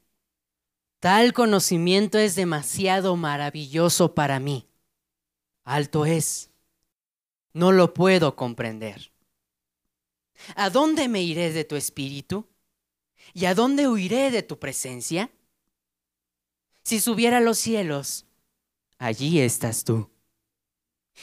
tal 1.01 1.33
conocimiento 1.33 2.19
es 2.19 2.35
demasiado 2.35 3.17
maravilloso 3.17 4.15
para 4.15 4.41
mí. 4.41 4.69
Alto 5.65 6.07
es, 6.07 6.51
no 7.53 7.73
lo 7.73 7.95
puedo 7.95 8.37
comprender. 8.37 9.13
¿A 10.55 10.71
dónde 10.71 11.09
me 11.09 11.23
iré 11.23 11.53
de 11.53 11.65
tu 11.65 11.77
espíritu? 11.77 12.49
¿Y 13.35 13.45
a 13.45 13.55
dónde 13.55 13.89
huiré 13.89 14.31
de 14.31 14.43
tu 14.43 14.59
presencia? 14.59 15.31
Si 16.85 17.01
subiera 17.01 17.39
a 17.39 17.43
los 17.43 17.59
cielos, 17.59 18.27
allí 18.99 19.41
estás 19.41 19.85
tú. 19.85 20.11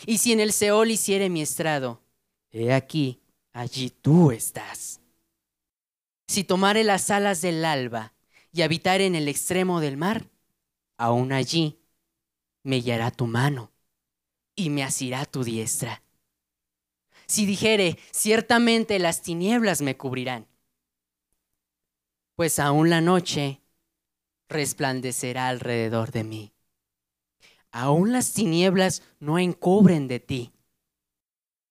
Y 0.06 0.18
si 0.18 0.34
en 0.34 0.40
el 0.40 0.52
Seol 0.52 0.92
hiciere 0.92 1.30
mi 1.30 1.42
estrado, 1.42 2.04
he 2.52 2.74
aquí, 2.74 3.22
allí 3.54 3.90
tú 3.90 4.32
estás. 4.32 5.00
Si 6.28 6.44
tomare 6.44 6.84
las 6.84 7.10
alas 7.10 7.42
del 7.42 7.64
alba 7.66 8.15
y 8.56 8.62
habitare 8.62 9.06
en 9.06 9.16
el 9.16 9.28
extremo 9.28 9.82
del 9.82 9.98
mar, 9.98 10.30
aún 10.96 11.34
allí 11.34 11.78
me 12.64 12.78
guiará 12.78 13.12
tu 13.12 13.28
mano 13.28 13.74
y 14.56 14.70
me 14.70 14.82
asirá 14.82 15.26
tu 15.26 15.44
diestra. 15.44 16.02
Si 17.26 17.46
dijere, 17.46 18.00
ciertamente 18.12 18.98
las 18.98 19.22
tinieblas 19.22 19.82
me 19.82 19.98
cubrirán, 19.98 20.48
pues 22.38 22.58
aún 22.58 22.90
la 22.90 23.02
noche 23.02 23.60
resplandecerá 24.48 25.50
alrededor 25.50 26.12
de 26.14 26.24
mí. 26.24 26.54
Aún 27.72 28.14
las 28.14 28.32
tinieblas 28.32 29.04
no 29.20 29.38
encubren 29.38 30.08
de 30.08 30.22
ti, 30.22 30.54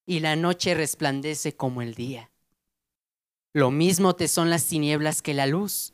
y 0.04 0.20
la 0.20 0.36
noche 0.36 0.74
resplandece 0.74 1.56
como 1.56 1.80
el 1.80 1.94
día. 1.94 2.30
Lo 3.54 3.70
mismo 3.70 4.16
te 4.16 4.28
son 4.28 4.50
las 4.50 4.66
tinieblas 4.66 5.22
que 5.22 5.32
la 5.32 5.46
luz, 5.46 5.93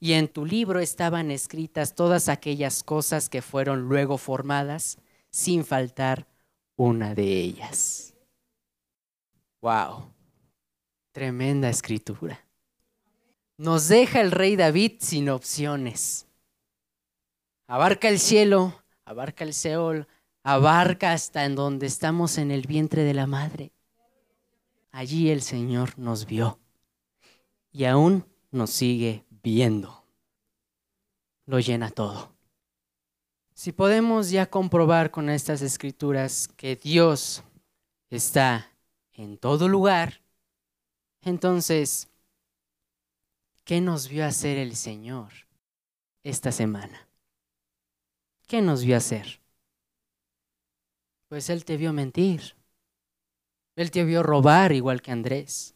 Y 0.00 0.12
en 0.12 0.28
tu 0.28 0.44
libro 0.46 0.80
estaban 0.80 1.30
escritas 1.30 1.94
todas 1.94 2.28
aquellas 2.28 2.82
cosas 2.82 3.28
que 3.28 3.42
fueron 3.42 3.88
luego 3.88 4.16
formadas, 4.16 4.98
sin 5.30 5.64
faltar 5.64 6.26
una 6.76 7.14
de 7.14 7.24
ellas. 7.24 8.14
Wow, 9.60 10.12
tremenda 11.10 11.68
escritura. 11.68 12.44
Nos 13.56 13.88
deja 13.88 14.20
el 14.20 14.30
rey 14.30 14.54
David 14.54 14.92
sin 15.00 15.28
opciones. 15.28 16.28
Abarca 17.66 18.08
el 18.08 18.20
cielo, 18.20 18.80
abarca 19.04 19.42
el 19.42 19.52
Seol, 19.52 20.06
abarca 20.44 21.12
hasta 21.12 21.44
en 21.44 21.56
donde 21.56 21.86
estamos 21.86 22.38
en 22.38 22.52
el 22.52 22.62
vientre 22.62 23.02
de 23.02 23.14
la 23.14 23.26
madre. 23.26 23.72
Allí 24.92 25.30
el 25.30 25.42
Señor 25.42 25.98
nos 25.98 26.24
vio 26.24 26.60
y 27.72 27.84
aún 27.84 28.24
nos 28.50 28.70
sigue 28.70 29.24
viendo. 29.48 30.04
Lo 31.46 31.58
llena 31.58 31.90
todo. 31.90 32.30
Si 33.54 33.72
podemos 33.72 34.30
ya 34.30 34.50
comprobar 34.50 35.10
con 35.10 35.30
estas 35.30 35.62
escrituras 35.62 36.48
que 36.48 36.76
Dios 36.76 37.42
está 38.10 38.70
en 39.14 39.38
todo 39.38 39.66
lugar, 39.68 40.20
entonces, 41.22 42.08
¿qué 43.64 43.80
nos 43.80 44.08
vio 44.08 44.26
hacer 44.26 44.58
el 44.58 44.76
Señor 44.76 45.32
esta 46.22 46.52
semana? 46.52 47.08
¿Qué 48.46 48.60
nos 48.60 48.84
vio 48.84 48.98
hacer? 48.98 49.40
Pues 51.28 51.48
Él 51.48 51.64
te 51.64 51.78
vio 51.78 51.94
mentir. 51.94 52.54
Él 53.76 53.90
te 53.90 54.04
vio 54.04 54.22
robar 54.22 54.72
igual 54.72 55.00
que 55.00 55.10
Andrés. 55.10 55.74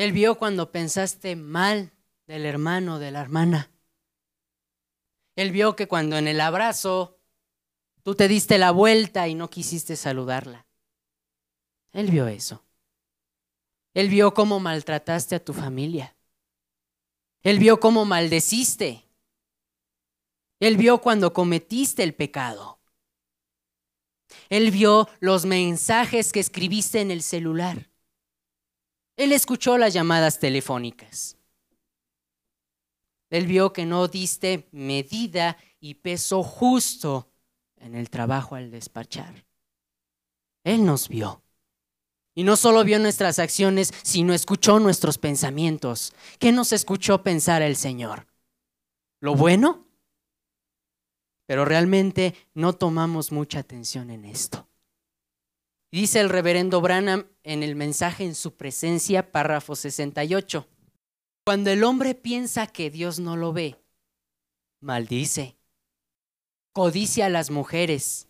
Él 0.00 0.12
vio 0.12 0.38
cuando 0.38 0.72
pensaste 0.72 1.36
mal 1.36 1.92
del 2.26 2.46
hermano, 2.46 2.98
de 2.98 3.10
la 3.10 3.20
hermana. 3.20 3.70
Él 5.36 5.50
vio 5.50 5.76
que 5.76 5.88
cuando 5.88 6.16
en 6.16 6.26
el 6.26 6.40
abrazo 6.40 7.18
tú 8.02 8.14
te 8.14 8.26
diste 8.26 8.56
la 8.56 8.70
vuelta 8.70 9.28
y 9.28 9.34
no 9.34 9.50
quisiste 9.50 9.96
saludarla. 9.96 10.66
Él 11.92 12.10
vio 12.10 12.28
eso. 12.28 12.64
Él 13.92 14.08
vio 14.08 14.32
cómo 14.32 14.58
maltrataste 14.58 15.34
a 15.34 15.44
tu 15.44 15.52
familia. 15.52 16.16
Él 17.42 17.58
vio 17.58 17.78
cómo 17.78 18.06
maldeciste. 18.06 19.04
Él 20.60 20.78
vio 20.78 21.02
cuando 21.02 21.34
cometiste 21.34 22.02
el 22.04 22.14
pecado. 22.14 22.80
Él 24.48 24.70
vio 24.70 25.10
los 25.18 25.44
mensajes 25.44 26.32
que 26.32 26.40
escribiste 26.40 27.02
en 27.02 27.10
el 27.10 27.22
celular. 27.22 27.89
Él 29.20 29.32
escuchó 29.32 29.76
las 29.76 29.92
llamadas 29.92 30.38
telefónicas. 30.38 31.36
Él 33.28 33.44
vio 33.44 33.70
que 33.70 33.84
no 33.84 34.08
diste 34.08 34.66
medida 34.72 35.58
y 35.78 35.96
peso 35.96 36.42
justo 36.42 37.30
en 37.76 37.96
el 37.96 38.08
trabajo 38.08 38.54
al 38.54 38.70
despachar. 38.70 39.44
Él 40.64 40.86
nos 40.86 41.10
vio. 41.10 41.42
Y 42.34 42.44
no 42.44 42.56
solo 42.56 42.82
vio 42.82 42.98
nuestras 42.98 43.38
acciones, 43.38 43.92
sino 44.02 44.32
escuchó 44.32 44.80
nuestros 44.80 45.18
pensamientos. 45.18 46.14
¿Qué 46.38 46.50
nos 46.50 46.72
escuchó 46.72 47.22
pensar 47.22 47.60
el 47.60 47.76
Señor? 47.76 48.26
¿Lo 49.20 49.34
bueno? 49.34 49.84
Pero 51.44 51.66
realmente 51.66 52.34
no 52.54 52.72
tomamos 52.72 53.32
mucha 53.32 53.58
atención 53.58 54.08
en 54.08 54.24
esto. 54.24 54.69
Dice 55.90 56.20
el 56.20 56.28
reverendo 56.28 56.80
Branham 56.80 57.26
en 57.42 57.62
el 57.62 57.74
mensaje 57.74 58.24
en 58.24 58.34
su 58.34 58.56
presencia, 58.56 59.32
párrafo 59.32 59.74
68. 59.74 60.68
Cuando 61.44 61.70
el 61.70 61.84
hombre 61.84 62.14
piensa 62.14 62.66
que 62.66 62.90
Dios 62.90 63.18
no 63.18 63.36
lo 63.36 63.52
ve, 63.52 63.76
maldice, 64.80 65.56
codicia 66.72 67.26
a 67.26 67.30
las 67.30 67.50
mujeres, 67.50 68.28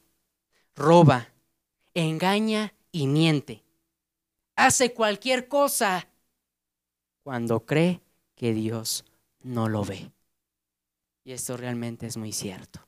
roba, 0.74 1.28
engaña 1.92 2.72
y 2.92 3.06
miente 3.06 3.62
hace 4.60 4.92
cualquier 4.92 5.48
cosa 5.48 6.06
cuando 7.22 7.64
cree 7.64 8.02
que 8.34 8.52
Dios 8.52 9.04
no 9.40 9.68
lo 9.68 9.84
ve. 9.84 10.12
Y 11.24 11.32
esto 11.32 11.56
realmente 11.56 12.06
es 12.06 12.16
muy 12.16 12.32
cierto. 12.32 12.86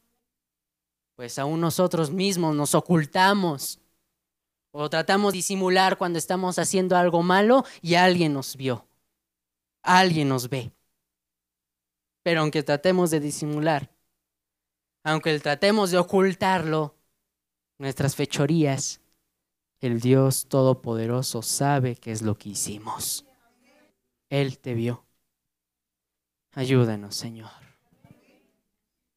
Pues 1.15 1.39
aún 1.39 1.61
nosotros 1.61 2.11
mismos 2.11 2.55
nos 2.55 2.75
ocultamos 2.75 3.81
o 4.73 4.89
tratamos 4.89 5.33
de 5.33 5.39
disimular 5.39 5.99
cuando 5.99 6.19
estamos 6.19 6.59
haciendo 6.59 6.97
algo 6.97 7.23
malo 7.23 7.65
y 7.81 7.95
alguien 7.95 8.33
nos 8.33 8.57
vio. 8.57 8.87
Alguien 9.83 10.29
nos 10.29 10.49
ve. 10.49 10.73
Pero 12.23 12.41
aunque 12.41 12.63
tratemos 12.63 13.11
de 13.11 13.21
disimular, 13.21 13.91
aunque 15.05 15.39
tratemos 15.41 15.91
de 15.91 15.99
ocultarlo, 15.99 16.97
nuestras 17.79 18.17
fechorías, 18.17 19.01
el 19.81 20.01
Dios 20.01 20.47
Todopoderoso 20.49 21.43
sabe 21.43 21.97
qué 21.97 22.13
es 22.13 22.23
lo 22.23 22.39
que 22.39 22.51
hicimos. 22.51 23.27
Él 24.31 24.59
te 24.59 24.75
vio. 24.75 25.05
Ayúdanos, 26.53 27.17
Señor. 27.17 27.51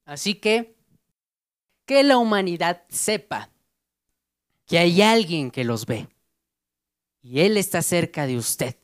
Así 0.05 0.35
que, 0.35 0.75
que 1.85 2.03
la 2.03 2.17
humanidad 2.17 2.83
sepa 2.89 3.51
que 4.65 4.79
hay 4.79 5.01
alguien 5.01 5.51
que 5.51 5.63
los 5.63 5.85
ve. 5.85 6.07
Y 7.21 7.41
Él 7.41 7.57
está 7.57 7.81
cerca 7.81 8.27
de 8.27 8.37
usted. 8.37 8.77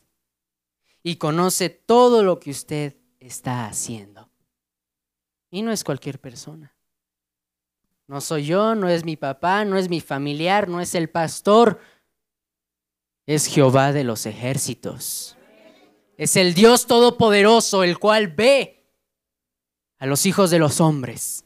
Y 1.04 1.16
conoce 1.16 1.70
todo 1.70 2.24
lo 2.24 2.40
que 2.40 2.52
usted 2.52 2.98
está 3.20 3.66
haciendo. 3.66 4.30
Y 5.50 5.62
no 5.62 5.72
es 5.72 5.84
cualquier 5.84 6.20
persona. 6.20 6.76
No 8.08 8.22
soy 8.22 8.46
yo, 8.46 8.76
no 8.76 8.90
es 8.90 9.06
mi 9.06 9.16
papá, 9.16 9.64
no 9.66 9.78
es 9.78 9.90
mi 9.90 10.02
familiar, 10.02 10.68
no 10.68 10.82
es 10.82 10.96
el 10.96 11.10
pastor. 11.10 11.80
Es 13.26 13.46
Jehová 13.46 13.94
de 13.94 14.04
los 14.04 14.26
ejércitos. 14.26 15.38
Es 16.18 16.36
el 16.36 16.54
Dios 16.54 16.88
todopoderoso, 16.88 17.84
el 17.84 17.98
cual 17.98 18.28
ve 18.28 18.86
a 19.98 20.06
los 20.06 20.26
hijos 20.26 20.52
de 20.52 20.60
los 20.60 20.82
hombres. 20.82 21.46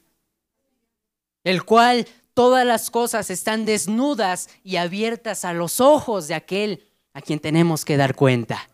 El 1.44 1.64
cual 1.64 2.08
todas 2.36 2.64
las 2.68 2.92
cosas 2.92 3.32
están 3.32 3.66
desnudas 3.66 4.50
y 4.64 4.76
abiertas 4.76 5.44
a 5.44 5.54
los 5.54 5.82
ojos 5.82 6.28
de 6.28 6.36
aquel 6.36 6.88
a 7.14 7.22
quien 7.22 7.40
tenemos 7.40 7.84
que 7.84 7.98
dar 7.98 8.14
cuenta. 8.14 8.70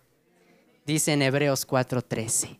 Dice 0.86 1.14
en 1.14 1.22
Hebreos 1.22 1.66
4:13. 1.66 2.60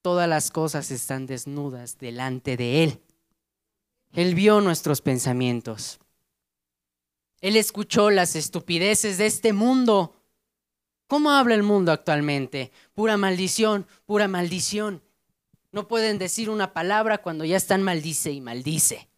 Todas 0.00 0.28
las 0.28 0.50
cosas 0.50 0.90
están 0.90 1.26
desnudas 1.26 1.98
delante 1.98 2.56
de 2.56 2.84
Él 2.84 3.00
él 4.14 4.34
vio 4.34 4.60
nuestros 4.60 5.00
pensamientos. 5.00 5.98
Él 7.40 7.56
escuchó 7.56 8.10
las 8.10 8.36
estupideces 8.36 9.18
de 9.18 9.26
este 9.26 9.52
mundo. 9.52 10.14
¿Cómo 11.08 11.32
habla 11.32 11.54
el 11.54 11.64
mundo 11.64 11.92
actualmente? 11.92 12.70
Pura 12.94 13.16
maldición, 13.16 13.86
pura 14.06 14.28
maldición. 14.28 15.02
No 15.72 15.88
pueden 15.88 16.18
decir 16.18 16.48
una 16.48 16.72
palabra 16.72 17.18
cuando 17.18 17.44
ya 17.44 17.56
están 17.56 17.82
maldice 17.82 18.30
y 18.30 18.40
maldice. 18.40 19.08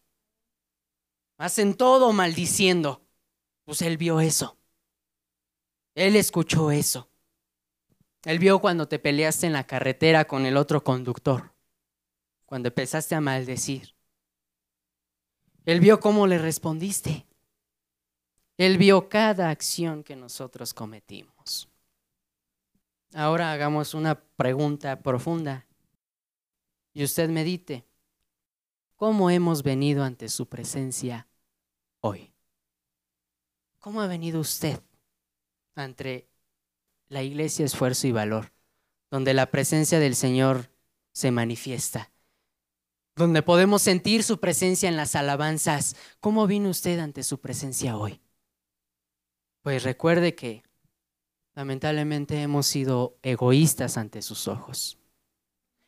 Hacen 1.37 1.75
todo 1.75 2.11
maldiciendo. 2.13 3.01
Pues 3.63 3.81
él 3.81 3.97
vio 3.97 4.19
eso. 4.19 4.57
Él 5.93 6.15
escuchó 6.15 6.71
eso. 6.71 7.09
Él 8.23 8.39
vio 8.39 8.59
cuando 8.59 8.87
te 8.87 8.99
peleaste 8.99 9.47
en 9.47 9.53
la 9.53 9.65
carretera 9.65 10.25
con 10.25 10.45
el 10.45 10.57
otro 10.57 10.83
conductor. 10.83 11.53
Cuando 12.45 12.69
empezaste 12.69 13.15
a 13.15 13.21
maldecir. 13.21 13.95
Él 15.65 15.79
vio 15.79 15.99
cómo 15.99 16.27
le 16.27 16.37
respondiste. 16.37 17.27
Él 18.57 18.77
vio 18.77 19.09
cada 19.09 19.49
acción 19.49 20.03
que 20.03 20.15
nosotros 20.15 20.73
cometimos. 20.73 21.69
Ahora 23.13 23.51
hagamos 23.51 23.93
una 23.93 24.15
pregunta 24.15 25.01
profunda 25.01 25.65
y 26.93 27.03
usted 27.03 27.29
medite. 27.29 27.85
¿Cómo 28.95 29.29
hemos 29.29 29.61
venido 29.61 30.03
ante 30.03 30.27
su 30.27 30.47
presencia 30.47 31.26
hoy? 32.01 32.33
¿Cómo 33.79 34.01
ha 34.01 34.07
venido 34.07 34.39
usted 34.39 34.81
ante 35.75 36.27
la 37.09 37.23
iglesia 37.23 37.65
Esfuerzo 37.65 38.07
y 38.07 38.11
Valor, 38.11 38.51
donde 39.11 39.33
la 39.33 39.51
presencia 39.51 39.99
del 39.99 40.15
Señor 40.15 40.69
se 41.13 41.31
manifiesta? 41.31 42.11
donde 43.17 43.41
podemos 43.41 43.81
sentir 43.81 44.23
su 44.23 44.39
presencia 44.39 44.87
en 44.87 44.95
las 44.95 45.15
alabanzas. 45.15 45.95
¿Cómo 46.19 46.47
vino 46.47 46.69
usted 46.69 46.99
ante 46.99 47.23
su 47.23 47.39
presencia 47.39 47.97
hoy? 47.97 48.21
Pues 49.63 49.83
recuerde 49.83 50.35
que 50.35 50.63
lamentablemente 51.55 52.41
hemos 52.41 52.67
sido 52.67 53.17
egoístas 53.23 53.97
ante 53.97 54.21
sus 54.21 54.47
ojos. 54.47 54.99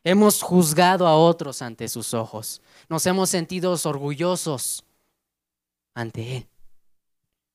Hemos 0.02 0.42
juzgado 0.42 1.06
a 1.06 1.16
otros 1.16 1.62
ante 1.62 1.88
sus 1.88 2.14
ojos. 2.14 2.62
Nos 2.88 3.06
hemos 3.06 3.30
sentido 3.30 3.76
orgullosos 3.84 4.84
ante 5.94 6.38
Él. 6.38 6.48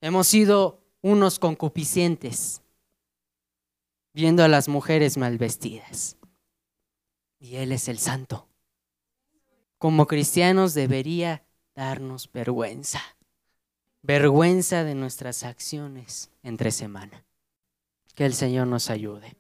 Hemos 0.01 0.27
sido 0.27 0.81
unos 1.01 1.39
concupiscentes, 1.39 2.61
viendo 4.13 4.43
a 4.43 4.47
las 4.47 4.67
mujeres 4.67 5.17
mal 5.17 5.37
vestidas. 5.37 6.17
Y 7.39 7.57
Él 7.57 7.71
es 7.71 7.87
el 7.87 7.99
santo 7.99 8.47
como 9.85 10.07
cristianos 10.07 10.73
debería 10.73 11.45
darnos 11.75 12.31
vergüenza. 12.31 13.01
Vergüenza 14.01 14.83
de 14.83 14.95
nuestras 14.95 15.43
acciones 15.43 16.31
entre 16.41 16.71
semana. 16.71 17.23
Que 18.15 18.25
el 18.25 18.33
Señor 18.33 18.65
nos 18.65 18.89
ayude. 18.89 19.35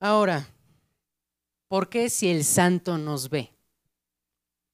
Ahora, 0.00 0.48
¿por 1.68 1.88
qué 1.88 2.10
si 2.10 2.28
el 2.28 2.42
santo 2.42 2.98
nos 2.98 3.30
ve? 3.30 3.52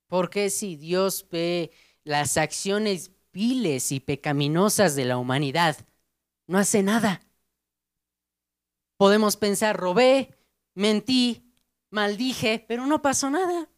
¿Por 0.06 0.30
qué 0.30 0.48
si 0.48 0.76
Dios 0.76 1.26
ve 1.30 1.70
las 2.04 2.36
acciones 2.36 3.10
viles 3.32 3.90
y 3.92 4.00
pecaminosas 4.00 4.94
de 4.94 5.04
la 5.04 5.18
humanidad, 5.18 5.76
no 6.46 6.58
hace 6.58 6.82
nada? 6.82 7.22
Podemos 8.96 9.36
pensar, 9.36 9.76
robé, 9.76 10.38
mentí, 10.74 11.52
maldije, 11.90 12.64
pero 12.68 12.86
no 12.86 13.02
pasó 13.02 13.30
nada. 13.30 13.68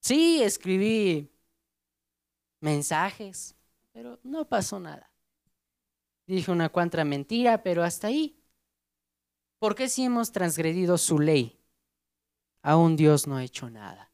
Sí, 0.00 0.42
escribí 0.42 1.30
mensajes, 2.60 3.56
pero 3.92 4.18
no 4.22 4.48
pasó 4.48 4.80
nada. 4.80 5.10
Dije 6.26 6.50
una 6.50 6.68
cuantra 6.68 7.04
mentira, 7.04 7.62
pero 7.62 7.84
hasta 7.84 8.08
ahí. 8.08 8.40
¿Por 9.58 9.74
qué 9.74 9.88
si 9.88 10.04
hemos 10.04 10.32
transgredido 10.32 10.98
su 10.98 11.18
ley? 11.18 11.60
Aún 12.62 12.96
Dios 12.96 13.26
no 13.26 13.36
ha 13.36 13.44
hecho 13.44 13.70
nada. 13.70 14.12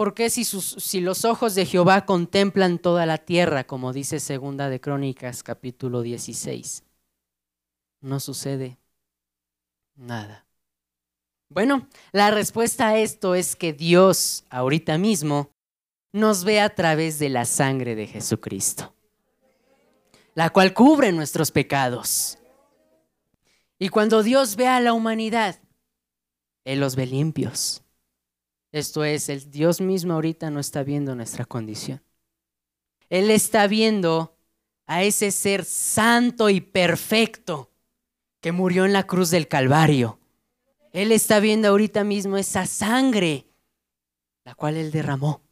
¿Por 0.00 0.14
qué 0.14 0.30
si, 0.30 0.44
si 0.46 1.02
los 1.02 1.26
ojos 1.26 1.54
de 1.54 1.66
Jehová 1.66 2.06
contemplan 2.06 2.78
toda 2.78 3.04
la 3.04 3.18
tierra, 3.18 3.64
como 3.64 3.92
dice 3.92 4.18
Segunda 4.18 4.70
de 4.70 4.80
Crónicas 4.80 5.42
capítulo 5.42 6.00
16? 6.00 6.84
No 8.00 8.18
sucede 8.18 8.78
nada. 9.96 10.46
Bueno, 11.50 11.86
la 12.12 12.30
respuesta 12.30 12.88
a 12.88 12.96
esto 12.96 13.34
es 13.34 13.54
que 13.56 13.74
Dios 13.74 14.46
ahorita 14.48 14.96
mismo 14.96 15.50
nos 16.12 16.44
ve 16.44 16.62
a 16.62 16.74
través 16.74 17.18
de 17.18 17.28
la 17.28 17.44
sangre 17.44 17.94
de 17.94 18.06
Jesucristo, 18.06 18.94
la 20.34 20.48
cual 20.48 20.72
cubre 20.72 21.12
nuestros 21.12 21.50
pecados. 21.50 22.38
Y 23.78 23.90
cuando 23.90 24.22
Dios 24.22 24.56
ve 24.56 24.66
a 24.66 24.80
la 24.80 24.94
humanidad, 24.94 25.60
Él 26.64 26.80
los 26.80 26.96
ve 26.96 27.04
limpios. 27.04 27.82
Esto 28.72 29.04
es, 29.04 29.28
el 29.28 29.50
Dios 29.50 29.80
mismo 29.80 30.14
ahorita 30.14 30.50
no 30.50 30.60
está 30.60 30.82
viendo 30.82 31.14
nuestra 31.14 31.44
condición. 31.44 32.02
Él 33.08 33.30
está 33.30 33.66
viendo 33.66 34.36
a 34.86 35.02
ese 35.02 35.30
ser 35.30 35.64
santo 35.64 36.48
y 36.50 36.60
perfecto 36.60 37.70
que 38.40 38.52
murió 38.52 38.84
en 38.84 38.92
la 38.92 39.06
cruz 39.06 39.30
del 39.30 39.48
Calvario 39.48 40.20
él 40.92 41.12
está 41.12 41.38
viendo 41.38 41.68
ahorita 41.68 42.02
mismo 42.04 42.36
esa 42.36 42.66
sangre, 42.66 43.46
la 44.44 44.54
cual 44.54 44.76
Él 44.76 44.90
derramó. 44.90 45.42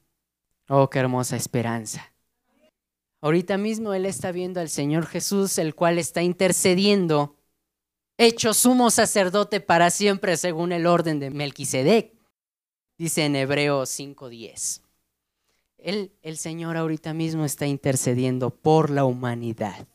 Oh, 0.68 0.90
qué 0.90 0.98
hermosa 0.98 1.37
esperanza. 1.37 2.12
Ahorita 3.20 3.57
mismo 3.57 3.94
Él 3.94 4.04
está 4.07 4.33
viendo 4.33 4.61
al 4.61 4.68
Señor 4.68 5.07
Jesús, 5.07 5.59
el 5.59 5.74
cual 5.74 5.98
está 5.98 6.22
intercediendo, 6.22 7.37
hecho 8.16 8.52
sumo 8.52 8.90
sacerdote 8.90 9.61
para 9.61 9.90
siempre 9.90 10.37
según 10.37 10.72
el 10.72 10.87
orden 10.87 11.20
de 11.20 11.31
Melquisedec. 11.31 12.17
Dice 12.99 13.25
en 13.25 13.37
Hebreos 13.37 13.89
5:10. 13.91 14.83
Él, 15.79 16.13
el 16.23 16.37
Señor 16.37 16.77
ahorita 16.77 17.15
mismo 17.15 17.45
está 17.45 17.67
intercediendo 17.67 18.51
por 18.51 18.91
la 18.91 19.05
humanidad. 19.05 19.87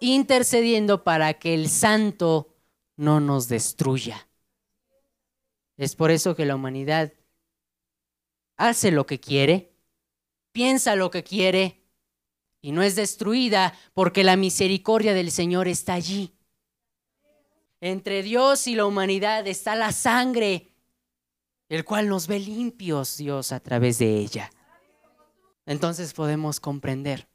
Intercediendo 0.00 1.04
para 1.04 1.34
que 1.34 1.54
el 1.54 1.68
santo 1.68 2.56
no 2.96 3.20
nos 3.20 3.48
destruya. 3.48 4.28
Es 5.76 5.94
por 5.94 6.10
eso 6.10 6.34
que 6.34 6.44
la 6.44 6.56
humanidad 6.56 7.12
hace 8.56 8.90
lo 8.90 9.06
que 9.06 9.20
quiere, 9.20 9.70
piensa 10.50 10.96
lo 10.96 11.12
que 11.12 11.22
quiere 11.22 11.80
y 12.60 12.72
no 12.72 12.82
es 12.82 12.96
destruida 12.96 13.72
porque 13.94 14.24
la 14.24 14.34
misericordia 14.34 15.14
del 15.14 15.30
Señor 15.30 15.68
está 15.68 15.94
allí. 15.94 16.34
Entre 17.80 18.24
Dios 18.24 18.66
y 18.66 18.74
la 18.74 18.84
humanidad 18.84 19.46
está 19.46 19.76
la 19.76 19.92
sangre, 19.92 20.72
el 21.68 21.84
cual 21.84 22.08
nos 22.08 22.26
ve 22.26 22.40
limpios 22.40 23.16
Dios 23.16 23.52
a 23.52 23.60
través 23.60 23.98
de 23.98 24.16
ella. 24.16 24.50
Entonces 25.66 26.14
podemos 26.14 26.60
comprender 26.60 27.28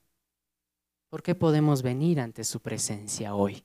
por 1.10 1.22
qué 1.22 1.36
podemos 1.36 1.84
venir 1.84 2.20
ante 2.20 2.44
su 2.44 2.60
presencia 2.60 3.36
hoy. 3.36 3.64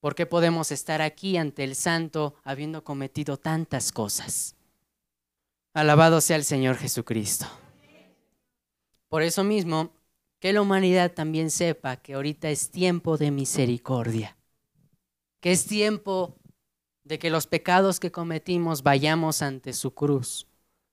¿Por 0.00 0.14
qué 0.14 0.26
podemos 0.26 0.70
estar 0.70 1.02
aquí 1.02 1.36
ante 1.36 1.64
el 1.64 1.74
Santo 1.74 2.36
habiendo 2.44 2.84
cometido 2.84 3.36
tantas 3.36 3.90
cosas? 3.90 4.54
Alabado 5.74 6.20
sea 6.20 6.36
el 6.36 6.44
Señor 6.44 6.76
Jesucristo. 6.76 7.46
Por 9.08 9.22
eso 9.22 9.42
mismo, 9.42 9.92
que 10.38 10.52
la 10.52 10.62
humanidad 10.62 11.12
también 11.12 11.50
sepa 11.50 11.96
que 11.96 12.14
ahorita 12.14 12.48
es 12.50 12.70
tiempo 12.70 13.16
de 13.16 13.32
misericordia, 13.32 14.36
que 15.40 15.50
es 15.50 15.66
tiempo 15.66 16.37
de 17.08 17.18
que 17.18 17.30
los 17.30 17.46
pecados 17.46 17.98
que 17.98 18.12
cometimos 18.12 18.82
vayamos 18.82 19.42
ante 19.42 19.72
su 19.72 19.92
cruz, 19.94 20.46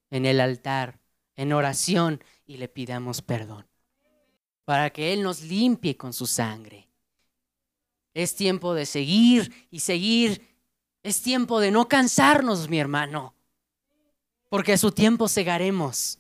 en 0.09 0.25
el 0.25 0.39
altar, 0.39 0.99
en 1.35 1.53
oración 1.53 2.23
y 2.45 2.57
le 2.57 2.67
pidamos 2.67 3.21
perdón, 3.21 3.67
para 4.63 4.89
que 4.89 5.13
Él 5.13 5.21
nos 5.21 5.41
limpie 5.41 5.95
con 5.95 6.13
su 6.13 6.25
sangre 6.25 6.85
es 8.15 8.33
tiempo 8.33 8.73
de 8.73 8.87
seguir 8.87 9.67
y 9.69 9.81
seguir. 9.81 10.41
Es 11.03 11.21
tiempo 11.21 11.59
de 11.59 11.69
no 11.69 11.87
cansarnos, 11.87 12.67
mi 12.69 12.79
hermano, 12.79 13.35
porque 14.49 14.73
a 14.73 14.77
su 14.77 14.91
tiempo 14.91 15.27
segaremos. 15.27 16.17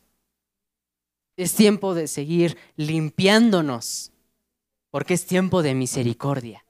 Es 1.37 1.55
tiempo 1.55 1.95
de 1.95 2.07
seguir 2.07 2.57
limpiándonos, 2.75 4.11
porque 4.91 5.15
es 5.15 5.25
tiempo 5.25 5.63
de 5.63 5.73
misericordia. 5.73 6.64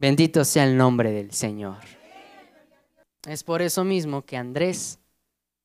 Bendito 0.00 0.46
sea 0.46 0.64
el 0.64 0.78
nombre 0.78 1.12
del 1.12 1.30
Señor. 1.30 1.76
Es 3.28 3.44
por 3.44 3.60
eso 3.60 3.84
mismo 3.84 4.24
que 4.24 4.38
Andrés 4.38 4.98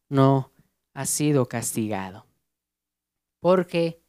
no 0.09 0.51
ha 0.93 1.05
sido 1.05 1.47
castigado, 1.47 2.25
porque 3.39 4.01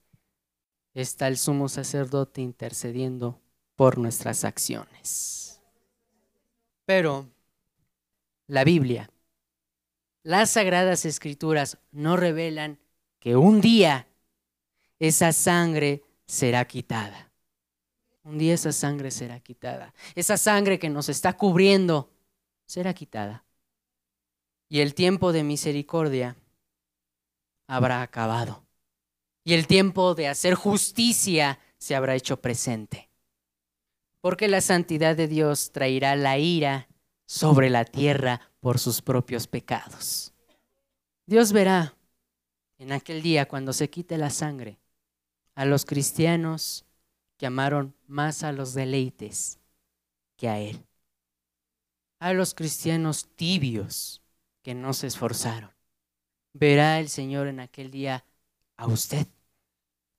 está 0.95 1.29
el 1.29 1.39
sumo 1.39 1.69
sacerdote 1.69 2.41
intercediendo 2.41 3.41
por 3.77 3.99
nuestras 3.99 4.45
acciones. 4.45 5.63
Pero 6.87 7.29
la 8.49 8.65
Biblia, 8.65 9.09
las 10.25 10.51
sagradas 10.51 11.05
escrituras 11.05 11.79
no 11.93 12.17
revelan 12.17 12.81
que 13.21 13.37
un 13.37 13.61
día 13.61 14.09
esa 14.99 15.33
sangre 15.33 16.03
será 16.27 16.65
quitada. 16.65 17.26
Un 18.27 18.37
día 18.39 18.53
esa 18.53 18.73
sangre 18.73 19.11
será 19.11 19.41
quitada. 19.41 19.95
Esa 20.15 20.37
sangre 20.37 20.79
que 20.79 20.91
nos 20.91 21.09
está 21.09 21.33
cubriendo 21.37 22.11
será 22.67 22.93
quitada. 22.93 23.45
Y 24.69 24.81
el 24.81 24.95
tiempo 24.95 25.33
de 25.33 25.45
misericordia 25.45 26.37
habrá 27.67 28.03
acabado. 28.03 28.65
Y 29.45 29.55
el 29.55 29.67
tiempo 29.67 30.15
de 30.15 30.29
hacer 30.29 30.55
justicia 30.55 31.59
se 31.79 31.95
habrá 31.95 32.15
hecho 32.15 32.41
presente 32.43 33.09
porque 34.27 34.49
la 34.49 34.61
santidad 34.61 35.15
de 35.15 35.29
Dios 35.29 35.71
traerá 35.71 36.17
la 36.17 36.37
ira 36.37 36.89
sobre 37.27 37.71
la 37.71 37.85
tierra 37.85 38.41
por 38.59 38.81
sus 38.81 39.01
propios 39.01 39.47
pecados. 39.47 40.35
Dios 41.27 41.53
verá 41.53 41.95
en 42.79 42.91
aquel 42.91 43.23
día 43.23 43.47
cuando 43.47 43.73
se 43.73 43.89
quite 43.89 44.19
la 44.19 44.31
sangre 44.31 44.81
a 45.55 45.65
los 45.65 45.85
cristianos 45.85 46.85
que 47.37 47.47
amaron 47.47 47.95
más 48.07 48.43
a 48.43 48.53
los 48.53 48.75
deleites 48.75 49.59
que 50.37 50.49
a 50.49 50.59
Él. 50.59 50.87
A 52.19 52.33
los 52.33 52.55
cristianos 52.55 53.29
tibios 53.37 54.23
que 54.63 54.75
no 54.75 54.93
se 54.93 55.07
esforzaron. 55.07 55.71
Verá 56.53 56.99
el 56.99 57.09
Señor 57.09 57.47
en 57.47 57.61
aquel 57.61 57.91
día 57.91 58.25
a 58.77 58.87
usted. 58.87 59.27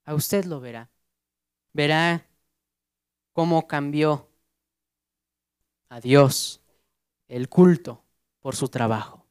A 0.06 0.14
usted 0.14 0.46
lo 0.46 0.60
verá. 0.60 0.90
Verá 1.74 2.26
cómo 3.34 3.68
cambió 3.68 4.30
a 5.90 6.00
Dios 6.00 6.62
el 7.28 7.50
culto 7.50 8.04
por 8.40 8.56
su 8.56 8.70
trabajo. 8.70 9.26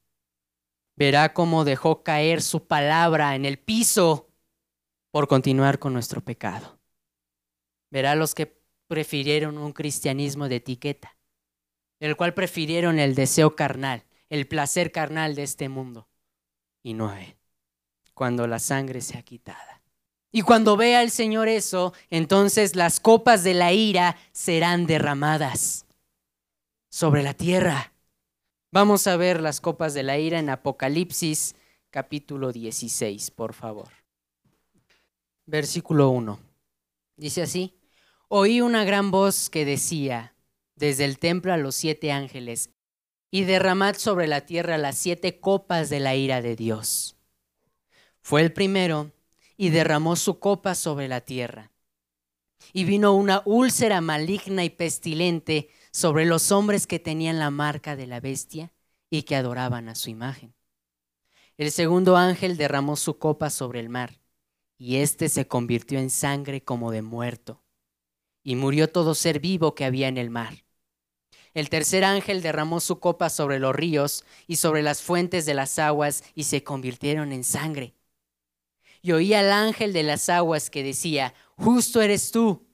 Verá 0.96 1.33
cómo 1.35 1.64
dejó 1.64 2.03
caer 2.03 2.42
su 2.42 2.66
palabra 2.66 3.35
en 3.35 3.44
el 3.44 3.59
piso 3.59 4.29
por 5.11 5.29
continuar 5.29 5.79
con 5.79 5.92
nuestro 5.92 6.20
pecado. 6.22 6.75
Verá 7.96 8.14
los 8.14 8.35
que 8.35 8.61
prefirieron 8.88 9.56
un 9.56 9.72
cristianismo 9.72 10.50
de 10.50 10.56
etiqueta, 10.56 11.16
el 11.98 12.14
cual 12.14 12.35
prefirieron 12.35 12.98
el 12.98 13.14
deseo 13.14 13.56
carnal, 13.56 14.04
el 14.28 14.46
placer 14.46 14.92
carnal 14.92 15.35
de 15.35 15.44
este 15.44 15.70
mundo, 15.70 16.06
y 16.82 16.92
no 16.92 17.11
Él, 17.16 17.38
cuando 18.12 18.46
la 18.46 18.59
sangre 18.59 19.00
sea 19.00 19.22
quitada. 19.22 19.82
Y 20.30 20.42
cuando 20.42 20.76
vea 20.76 21.00
el 21.00 21.11
Señor 21.11 21.48
eso, 21.48 21.94
entonces 22.11 22.76
las 22.76 23.00
copas 23.00 23.42
de 23.44 23.54
la 23.54 23.72
ira 23.72 24.18
serán 24.30 24.87
derramadas 24.87 25.87
sobre 26.90 27.22
la 27.22 27.32
tierra. 27.32 27.94
Vamos 28.72 29.06
a 29.06 29.16
ver 29.16 29.40
las 29.40 29.62
copas 29.62 29.94
de 29.94 30.02
la 30.02 30.18
ira 30.18 30.38
en 30.38 30.50
Apocalipsis 30.50 31.56
capítulo 31.88 32.52
16, 32.52 33.30
por 33.30 33.54
favor. 33.54 33.88
Versículo 35.46 36.11
1. 36.11 36.40
Dice 37.16 37.40
así, 37.40 37.72
oí 38.28 38.60
una 38.60 38.84
gran 38.84 39.10
voz 39.10 39.50
que 39.50 39.64
decía, 39.64 40.34
desde 40.74 41.04
el 41.04 41.18
templo 41.18 41.52
a 41.52 41.56
los 41.56 41.74
siete 41.74 42.12
ángeles, 42.12 42.70
y 43.30 43.44
derramad 43.44 43.96
sobre 43.96 44.26
la 44.26 44.42
tierra 44.42 44.78
las 44.78 44.98
siete 44.98 45.40
copas 45.40 45.90
de 45.90 46.00
la 46.00 46.14
ira 46.14 46.42
de 46.42 46.56
Dios. 46.56 47.16
Fue 48.20 48.40
el 48.40 48.52
primero 48.52 49.12
y 49.56 49.70
derramó 49.70 50.16
su 50.16 50.38
copa 50.38 50.74
sobre 50.74 51.08
la 51.08 51.20
tierra. 51.20 51.70
Y 52.72 52.84
vino 52.84 53.12
una 53.12 53.42
úlcera 53.44 54.00
maligna 54.00 54.64
y 54.64 54.70
pestilente 54.70 55.68
sobre 55.92 56.24
los 56.24 56.50
hombres 56.50 56.86
que 56.86 56.98
tenían 56.98 57.38
la 57.38 57.50
marca 57.50 57.96
de 57.96 58.06
la 58.06 58.20
bestia 58.20 58.72
y 59.10 59.22
que 59.22 59.36
adoraban 59.36 59.88
a 59.88 59.94
su 59.94 60.10
imagen. 60.10 60.54
El 61.56 61.70
segundo 61.70 62.16
ángel 62.16 62.56
derramó 62.56 62.96
su 62.96 63.18
copa 63.18 63.50
sobre 63.50 63.80
el 63.80 63.88
mar, 63.88 64.20
y 64.78 64.96
éste 64.96 65.28
se 65.28 65.46
convirtió 65.46 65.98
en 65.98 66.10
sangre 66.10 66.62
como 66.62 66.90
de 66.90 67.02
muerto, 67.02 67.62
y 68.46 68.56
murió 68.56 68.88
todo 68.88 69.14
ser 69.14 69.40
vivo 69.40 69.74
que 69.74 69.85
había 69.85 70.09
en 70.09 70.16
el 70.16 70.30
mar. 70.30 70.64
El 71.52 71.68
tercer 71.68 72.04
ángel 72.04 72.40
derramó 72.40 72.80
su 72.80 72.98
copa 73.00 73.28
sobre 73.28 73.59
los 73.59 73.76
ríos 73.76 74.24
y 74.46 74.56
sobre 74.56 74.82
las 74.82 75.02
fuentes 75.02 75.44
de 75.44 75.54
las 75.54 75.78
aguas, 75.78 76.24
y 76.35 76.44
se 76.44 76.64
convirtieron 76.64 77.32
en 77.32 77.44
sangre 77.44 77.94
y 79.06 79.12
oí 79.12 79.35
al 79.35 79.52
ángel 79.52 79.92
de 79.92 80.02
las 80.02 80.28
aguas 80.28 80.68
que 80.68 80.82
decía, 80.82 81.32
justo 81.56 82.02
eres 82.02 82.32
tú, 82.32 82.66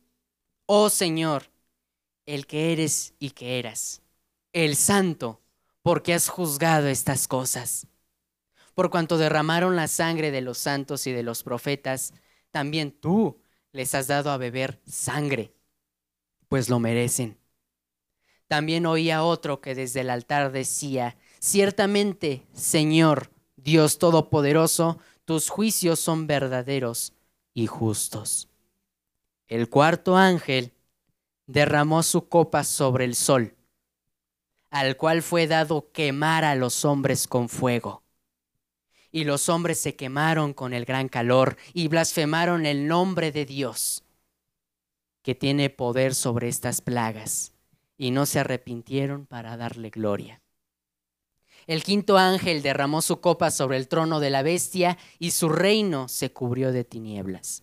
oh 0.65 0.89
Señor, 0.89 1.51
el 2.25 2.47
que 2.47 2.73
eres 2.73 3.13
y 3.19 3.33
que 3.33 3.59
eras, 3.59 4.01
el 4.55 4.77
santo, 4.77 5.43
porque 5.83 6.15
has 6.15 6.31
juzgado 6.31 6.89
estas 6.89 7.29
cosas. 7.29 7.87
Por 8.73 8.89
cuanto 8.89 9.19
derramaron 9.19 9.77
la 9.77 9.89
sangre 9.89 10.31
de 10.31 10.41
los 10.41 10.57
santos 10.57 11.07
y 11.07 11.13
de 11.13 11.23
los 11.23 11.43
profetas, 11.43 12.15
también 12.51 12.93
tú 12.93 13.39
les 13.73 13.95
has 13.95 14.07
dado 14.07 14.31
a 14.31 14.39
beber 14.39 14.81
sangre, 14.87 15.53
pues 16.53 16.69
lo 16.69 16.81
merecen. 16.81 17.39
También 18.47 18.85
oí 18.85 19.11
a 19.11 19.23
otro 19.23 19.63
que 19.63 19.75
desde 19.75 20.03
el 20.03 20.11
altar 20.11 20.53
decía, 20.53 21.17
ciertamente, 21.41 22.47
Señor, 22.53 23.31
Dios 23.57 23.99
Todopoderoso, 23.99 24.99
tus 25.25 25.49
juicios 25.49 25.99
son 25.99 26.27
verdaderos 26.27 27.15
y 27.55 27.69
justos. 27.69 28.51
El 29.47 29.71
cuarto 29.71 30.15
ángel 30.19 30.75
derramó 31.47 32.03
su 32.03 32.29
copa 32.29 32.65
sobre 32.65 33.07
el 33.07 33.15
sol, 33.15 33.57
al 34.69 34.99
cual 34.99 35.23
fue 35.23 35.47
dado 35.47 35.91
quemar 35.91 36.45
a 36.45 36.55
los 36.55 36.85
hombres 36.85 37.27
con 37.27 37.49
fuego. 37.49 38.03
Y 39.11 39.25
los 39.25 39.49
hombres 39.49 39.79
se 39.79 39.97
quemaron 39.97 40.53
con 40.53 40.75
el 40.75 40.85
gran 40.85 41.09
calor 41.09 41.57
y 41.73 41.89
blasfemaron 41.89 42.67
el 42.67 42.87
nombre 42.89 43.33
de 43.33 43.47
Dios, 43.47 44.05
que 45.23 45.35
tiene 45.35 45.71
poder 45.71 46.15
sobre 46.15 46.49
estas 46.49 46.81
plagas, 46.81 47.53
y 47.97 48.11
no 48.11 48.27
se 48.27 48.41
arrepintieron 48.41 49.27
para 49.27 49.57
darle 49.57 49.91
gloria. 49.91 50.43
El 51.67 51.85
quinto 51.85 52.19
ángel 52.19 52.63
derramó 52.63 53.03
su 53.03 53.21
copa 53.21 53.51
sobre 53.51 53.77
el 53.77 53.89
trono 53.89 54.19
de 54.21 54.31
la 54.31 54.43
bestia 54.43 54.99
y 55.19 55.31
su 55.31 55.49
reino 55.49 56.09
se 56.09 56.33
cubrió 56.33 56.73
de 56.73 56.85
tinieblas. 56.85 57.63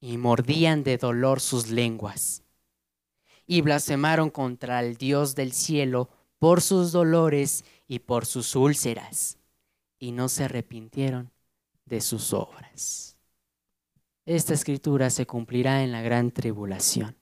Y 0.00 0.16
mordían 0.16 0.82
de 0.82 0.96
dolor 0.96 1.40
sus 1.40 1.68
lenguas. 1.68 2.42
Y 3.46 3.60
blasfemaron 3.60 4.30
contra 4.30 4.80
el 4.80 4.96
Dios 4.96 5.34
del 5.34 5.52
cielo 5.52 6.08
por 6.38 6.62
sus 6.62 6.92
dolores 6.92 7.64
y 7.86 8.00
por 8.00 8.24
sus 8.24 8.56
úlceras. 8.56 9.38
Y 9.98 10.12
no 10.12 10.28
se 10.28 10.44
arrepintieron 10.44 11.30
de 11.84 12.00
sus 12.00 12.32
obras. 12.32 13.15
Esta 14.26 14.54
escritura 14.54 15.08
se 15.10 15.24
cumplirá 15.24 15.84
en 15.84 15.92
la 15.92 16.02
gran 16.02 16.32
tribulación. 16.32 17.16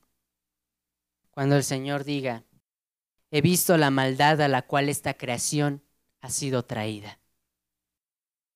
Cuando 1.31 1.55
el 1.55 1.63
Señor 1.63 2.05
diga, 2.05 2.45
he 3.31 3.43
visto 3.43 3.77
la 3.77 3.91
maldad 3.91 4.41
a 4.41 4.49
la 4.49 4.63
cual 4.63 4.89
esta 4.89 5.13
creación 5.13 5.83
ha 6.23 6.31
sido 6.31 6.65
traída. 6.65 7.19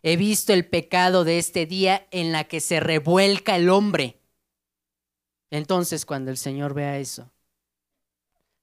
He 0.02 0.16
visto 0.16 0.54
el 0.54 0.64
pecado 0.66 1.24
de 1.24 1.38
este 1.38 1.66
día 1.66 2.08
en 2.11 2.32
la 2.32 2.44
que 2.44 2.61
se 2.61 2.80
revuelca 2.80 3.54
el 3.54 3.68
hombre. 3.68 4.18
Entonces 5.50 6.06
cuando 6.06 6.30
el 6.30 6.38
Señor 6.38 6.72
vea 6.72 6.98
eso, 6.98 7.30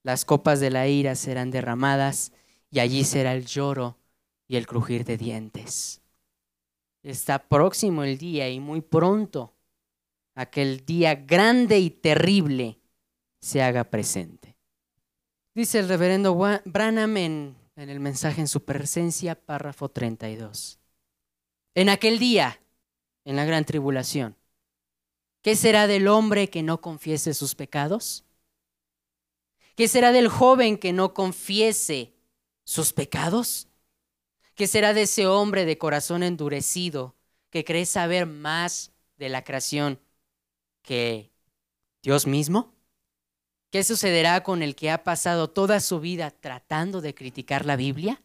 las 0.01 0.25
copas 0.25 0.59
de 0.59 0.71
la 0.71 0.87
ira 0.87 1.13
serán 1.13 1.51
derramadas 1.51 2.31
y 2.71 2.79
allí 2.79 3.03
será 3.03 3.33
el 3.33 3.45
lloro 3.45 3.99
y 4.47 4.55
el 4.55 4.65
crujir 4.65 5.05
de 5.05 5.17
dientes. 5.17 6.01
Está 7.03 7.37
próximo 7.47 8.03
el 8.03 8.17
día 8.17 8.49
y 8.49 8.59
muy 8.59 8.81
pronto 8.81 9.54
aquel 10.35 10.85
día 10.85 11.15
grande 11.15 11.79
y 11.79 11.89
terrible 11.89 12.79
se 13.39 13.63
haga 13.63 13.85
presente. 13.85 14.55
Dice 15.53 15.79
el 15.79 15.87
reverendo 15.87 16.35
Branham 16.65 17.17
en, 17.17 17.57
el 17.77 17.99
mensaje 17.99 18.41
en 18.41 18.47
su 18.47 18.65
presencia, 18.65 19.35
párrafo 19.35 19.89
32. 19.89 20.79
En 21.73 21.89
aquel 21.89 22.19
día, 22.19 22.61
en 23.23 23.37
la 23.37 23.45
gran 23.45 23.63
tribulación, 23.63 24.35
¿qué 25.41 25.55
será 25.55 25.87
del 25.87 26.07
hombre 26.07 26.49
que 26.49 26.61
no 26.61 26.81
confiese 26.81 27.33
sus 27.33 27.55
pecados? 27.55 28.25
¿Qué 29.75 29.87
será 29.87 30.11
del 30.11 30.27
joven 30.27 30.77
que 30.77 30.93
no 30.93 31.13
confiese 31.13 32.13
sus 32.65 32.93
pecados? 32.93 33.67
¿Qué 34.55 34.67
será 34.67 34.93
de 34.93 35.03
ese 35.03 35.27
hombre 35.27 35.65
de 35.65 35.77
corazón 35.77 36.23
endurecido 36.23 37.15
que 37.49 37.63
cree 37.63 37.85
saber 37.85 38.25
más 38.25 38.91
de 39.17 39.29
la 39.29 39.43
creación 39.43 39.99
que 40.85 41.33
Dios 42.01 42.27
mismo? 42.27 42.73
¿Qué 43.71 43.83
sucederá 43.83 44.41
con 44.43 44.63
el 44.63 44.75
que 44.75 44.91
ha 44.91 45.03
pasado 45.03 45.49
toda 45.49 45.81
su 45.81 45.99
vida 45.99 46.31
tratando 46.31 47.01
de 47.01 47.13
criticar 47.13 47.65
la 47.65 47.75
Biblia? 47.75 48.21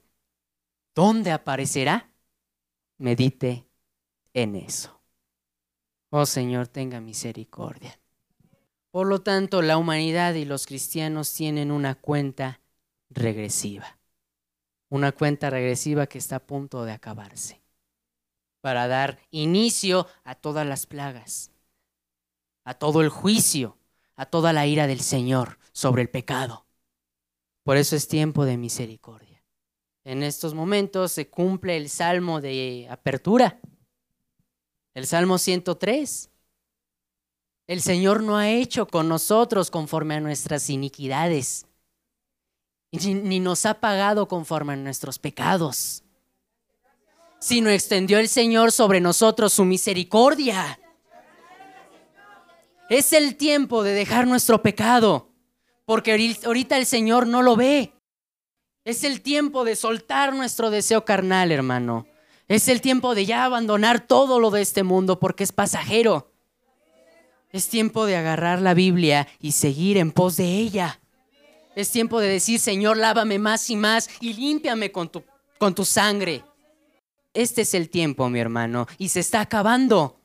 ¿Dónde 0.95 1.33
aparecerá? 1.33 2.13
Medite 2.99 3.67
en 4.35 4.55
eso. 4.55 5.01
Oh 6.11 6.27
Señor, 6.27 6.69
tenga 6.69 7.01
misericordia. 7.01 7.99
Por 8.91 9.07
lo 9.07 9.23
tanto, 9.23 9.63
la 9.63 9.79
humanidad 9.79 10.35
y 10.35 10.45
los 10.45 10.67
cristianos 10.67 11.33
tienen 11.33 11.71
una 11.71 11.95
cuenta 11.95 12.61
regresiva. 13.09 13.99
Una 14.89 15.13
cuenta 15.13 15.51
regresiva 15.51 16.07
que 16.07 16.19
está 16.19 16.37
a 16.37 16.47
punto 16.47 16.85
de 16.85 16.93
acabarse. 16.93 17.63
Para 18.61 18.89
dar 18.89 19.21
inicio 19.31 20.07
a 20.25 20.35
todas 20.35 20.67
las 20.67 20.87
plagas, 20.87 21.53
a 22.71 22.75
todo 22.75 23.01
el 23.01 23.09
juicio 23.09 23.77
a 24.15 24.27
toda 24.27 24.53
la 24.53 24.67
ira 24.67 24.87
del 24.87 25.01
Señor 25.01 25.59
sobre 25.73 26.03
el 26.03 26.11
pecado. 26.11 26.67
Por 27.65 27.79
eso 27.79 27.97
es 27.97 28.07
tiempo 28.07 28.45
de 28.45 28.59
misericordia. 28.59 29.43
En 30.05 30.23
estos 30.23 30.53
momentos 30.53 31.11
se 31.11 31.31
cumple 31.31 31.79
el 31.79 31.89
salmo 31.89 32.43
de 32.43 32.87
apertura, 32.91 33.59
el 34.93 35.07
salmo 35.07 35.39
103. 35.39 36.29
El 37.67 37.81
Señor 37.81 38.23
no 38.23 38.37
ha 38.37 38.51
hecho 38.51 38.87
con 38.87 39.09
nosotros 39.09 39.71
conforme 39.71 40.17
a 40.17 40.21
nuestras 40.21 40.69
iniquidades, 40.69 41.67
ni 42.93 43.41
nos 43.41 43.65
ha 43.65 43.81
pagado 43.81 44.29
conforme 44.29 44.75
a 44.75 44.77
nuestros 44.77 45.19
pecados, 45.19 46.05
sino 47.39 47.71
extendió 47.71 48.19
el 48.19 48.29
Señor 48.29 48.71
sobre 48.71 49.01
nosotros 49.01 49.55
su 49.55 49.65
misericordia 49.65 50.80
es 52.91 53.13
el 53.13 53.37
tiempo 53.37 53.85
de 53.85 53.95
dejar 53.95 54.27
nuestro 54.27 54.63
pecado, 54.63 55.29
porque 55.87 56.37
ahorita 56.45 56.77
el 56.77 56.87
Señor 56.87 57.27
no 57.27 57.41
lo 57.41 57.55
ve. 57.55 57.93
Es 58.85 59.05
el 59.05 59.21
tiempo 59.23 59.65
de 59.65 59.77
soltar 59.77 60.35
nuestro 60.35 60.71
deseo 60.71 61.05
carnal, 61.05 61.53
hermano. 61.53 62.09
Es 62.49 62.67
el 62.67 62.81
tiempo 62.81 63.15
de 63.15 63.27
ya 63.27 63.45
abandonar 63.45 64.01
todo 64.01 64.41
lo 64.41 64.51
de 64.51 64.63
este 64.63 64.83
mundo 64.83 65.21
porque 65.21 65.45
es 65.45 65.53
pasajero. 65.53 66.33
Es 67.53 67.69
tiempo 67.69 68.07
de 68.07 68.17
agarrar 68.17 68.61
la 68.61 68.75
Biblia 68.75 69.29
y 69.39 69.53
seguir 69.53 69.97
en 69.97 70.11
pos 70.11 70.37
de 70.37 70.57
ella. 70.57 71.01
Es 71.77 71.91
tiempo 71.91 72.19
de 72.19 72.29
decir, 72.29 72.59
Señor, 72.59 72.97
lávame 72.97 73.39
más 73.39 73.71
y 73.71 73.77
más 73.77 74.11
y 74.21 74.33
límpiame 74.33 74.91
con 74.91 75.09
tu, 75.11 75.23
con 75.59 75.77
tu 75.77 75.85
sangre. 75.85 76.43
Este 77.35 77.63
es 77.63 77.75
el 77.75 77.89
tiempo, 77.89 78.29
mi 78.29 78.41
hermano, 78.41 78.89
y 78.99 79.11
se 79.11 79.21
está 79.21 79.43
acabando. 79.43 80.17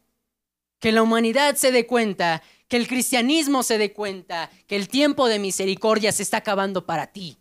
Que 0.79 0.91
la 0.91 1.03
humanidad 1.03 1.55
se 1.55 1.71
dé 1.71 1.85
cuenta, 1.85 2.41
que 2.67 2.77
el 2.77 2.87
cristianismo 2.87 3.63
se 3.63 3.77
dé 3.77 3.93
cuenta, 3.93 4.49
que 4.67 4.75
el 4.75 4.87
tiempo 4.87 5.27
de 5.27 5.39
misericordia 5.39 6.11
se 6.11 6.23
está 6.23 6.37
acabando 6.37 6.85
para 6.85 7.07
ti. 7.07 7.37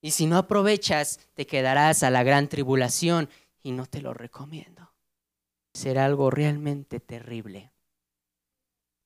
Y 0.00 0.12
si 0.12 0.26
no 0.26 0.38
aprovechas, 0.38 1.20
te 1.34 1.46
quedarás 1.46 2.02
a 2.02 2.10
la 2.10 2.22
gran 2.22 2.48
tribulación 2.48 3.28
y 3.62 3.72
no 3.72 3.86
te 3.86 4.00
lo 4.00 4.14
recomiendo. 4.14 4.92
Será 5.74 6.04
algo 6.04 6.30
realmente 6.30 7.00
terrible. 7.00 7.72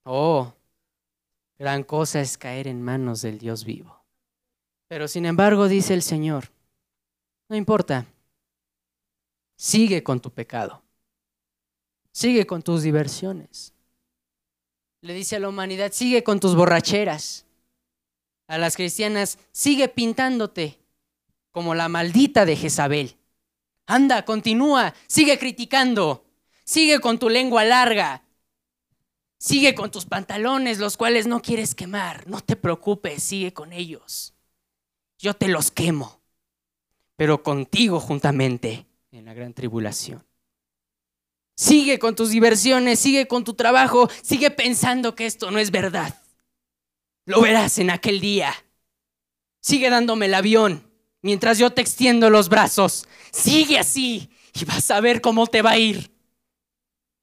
Oh, 0.05 0.53
gran 1.59 1.85
cosa 1.85 2.21
es 2.21 2.37
caer 2.37 2.69
en 2.69 2.83
manos 2.83 3.23
del 3.23 3.39
Dios 3.39 3.65
vivo. 3.65 4.03
Pero 4.89 5.09
sin 5.09 5.27
embargo, 5.27 5.69
dice 5.69 5.95
el 5.95 6.03
Señor, 6.03 6.53
no 7.49 7.57
importa, 7.57 8.07
sigue 9.57 10.03
con 10.03 10.21
tu 10.21 10.31
pecado, 10.31 10.83
sigue 12.11 12.47
con 12.47 12.63
tus 12.63 12.83
diversiones. 12.83 13.73
Le 15.03 15.15
dice 15.15 15.37
a 15.37 15.41
la 15.41 15.49
humanidad, 15.49 15.93
sigue 15.93 16.23
con 16.23 16.39
tus 16.39 16.55
borracheras. 16.55 17.45
A 18.47 18.57
las 18.57 18.77
cristianas, 18.77 19.39
sigue 19.51 19.89
pintándote 19.89 20.79
como 21.51 21.75
la 21.75 21.89
maldita 21.89 22.47
de 22.47 22.57
Jezabel. 22.57 23.17
Anda, 23.87 24.25
continúa, 24.25 24.95
sigue 25.09 25.39
criticando, 25.39 26.25
sigue 26.65 27.01
con 27.01 27.19
tu 27.19 27.29
lengua 27.29 27.65
larga, 27.65 28.23
sigue 29.39 29.75
con 29.75 29.91
tus 29.91 30.07
pantalones, 30.07 30.79
los 30.79 30.97
cuales 30.97 31.27
no 31.27 31.43
quieres 31.43 31.75
quemar. 31.75 32.29
No 32.29 32.41
te 32.41 32.55
preocupes, 32.55 33.25
sigue 33.25 33.53
con 33.53 33.73
ellos. 33.73 34.35
Yo 35.19 35.35
te 35.35 35.49
los 35.49 35.73
quemo, 35.73 36.21
pero 37.17 37.43
contigo 37.43 37.99
juntamente 37.99 38.87
en 39.11 39.25
la 39.25 39.35
gran 39.35 39.53
tribulación. 39.53 40.25
Sigue 41.63 42.01
con 42.01 42.17
tus 42.17 42.31
diversiones, 42.31 42.99
sigue 42.99 43.29
con 43.29 43.45
tu 43.45 43.55
trabajo, 43.55 44.11
sigue 44.21 44.51
pensando 44.51 45.15
que 45.15 45.27
esto 45.27 45.53
no 45.53 45.61
es 45.61 45.71
verdad. 45.71 46.21
Lo 47.25 47.41
verás 47.41 47.79
en 47.79 47.91
aquel 47.91 48.19
día. 48.19 48.53
Sigue 49.61 49.89
dándome 49.89 50.27
el 50.27 50.35
avión 50.35 50.91
mientras 51.21 51.59
yo 51.59 51.71
te 51.71 51.81
extiendo 51.81 52.31
los 52.31 52.49
brazos. 52.49 53.07
Sigue 53.31 53.79
así 53.79 54.29
y 54.53 54.65
vas 54.65 54.91
a 54.91 55.01
ver 55.01 55.21
cómo 55.21 55.47
te 55.47 55.63
va 55.63 55.71
a 55.71 55.79
ir. 55.79 56.11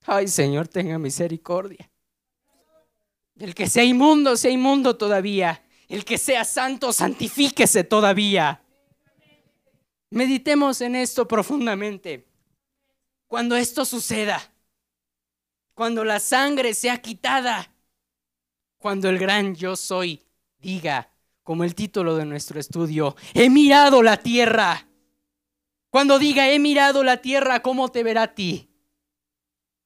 Ay, 0.06 0.30
Señor, 0.30 0.70
tenga 0.70 0.98
misericordia. 0.98 1.92
El 3.38 3.54
que 3.54 3.68
sea 3.68 3.84
inmundo, 3.84 4.38
sea 4.38 4.52
inmundo 4.52 4.96
todavía. 4.96 5.66
El 5.90 6.06
que 6.06 6.18
sea 6.18 6.46
santo, 6.46 6.94
santifíquese 6.94 7.84
todavía. 7.84 8.62
Meditemos 10.10 10.80
en 10.80 10.96
esto 10.96 11.28
profundamente. 11.28 12.29
Cuando 13.30 13.56
esto 13.56 13.86
suceda, 13.86 14.42
cuando 15.76 16.04
la 16.04 16.20
sangre 16.20 16.74
sea 16.74 17.00
quitada, 17.00 17.72
cuando 18.80 19.08
el 19.08 19.20
gran 19.20 19.54
yo 19.54 19.76
soy 19.76 20.26
diga, 20.58 21.14
como 21.44 21.64
el 21.64 21.76
título 21.76 22.16
de 22.16 22.26
nuestro 22.26 22.60
estudio, 22.60 23.16
he 23.36 23.52
mirado 23.52 24.02
la 24.02 24.18
tierra. 24.18 24.88
Cuando 25.92 26.18
diga, 26.18 26.50
he 26.50 26.58
mirado 26.58 27.04
la 27.04 27.18
tierra, 27.18 27.62
¿cómo 27.62 27.90
te 27.90 28.02
verá 28.02 28.24
a 28.24 28.34
ti? 28.34 28.68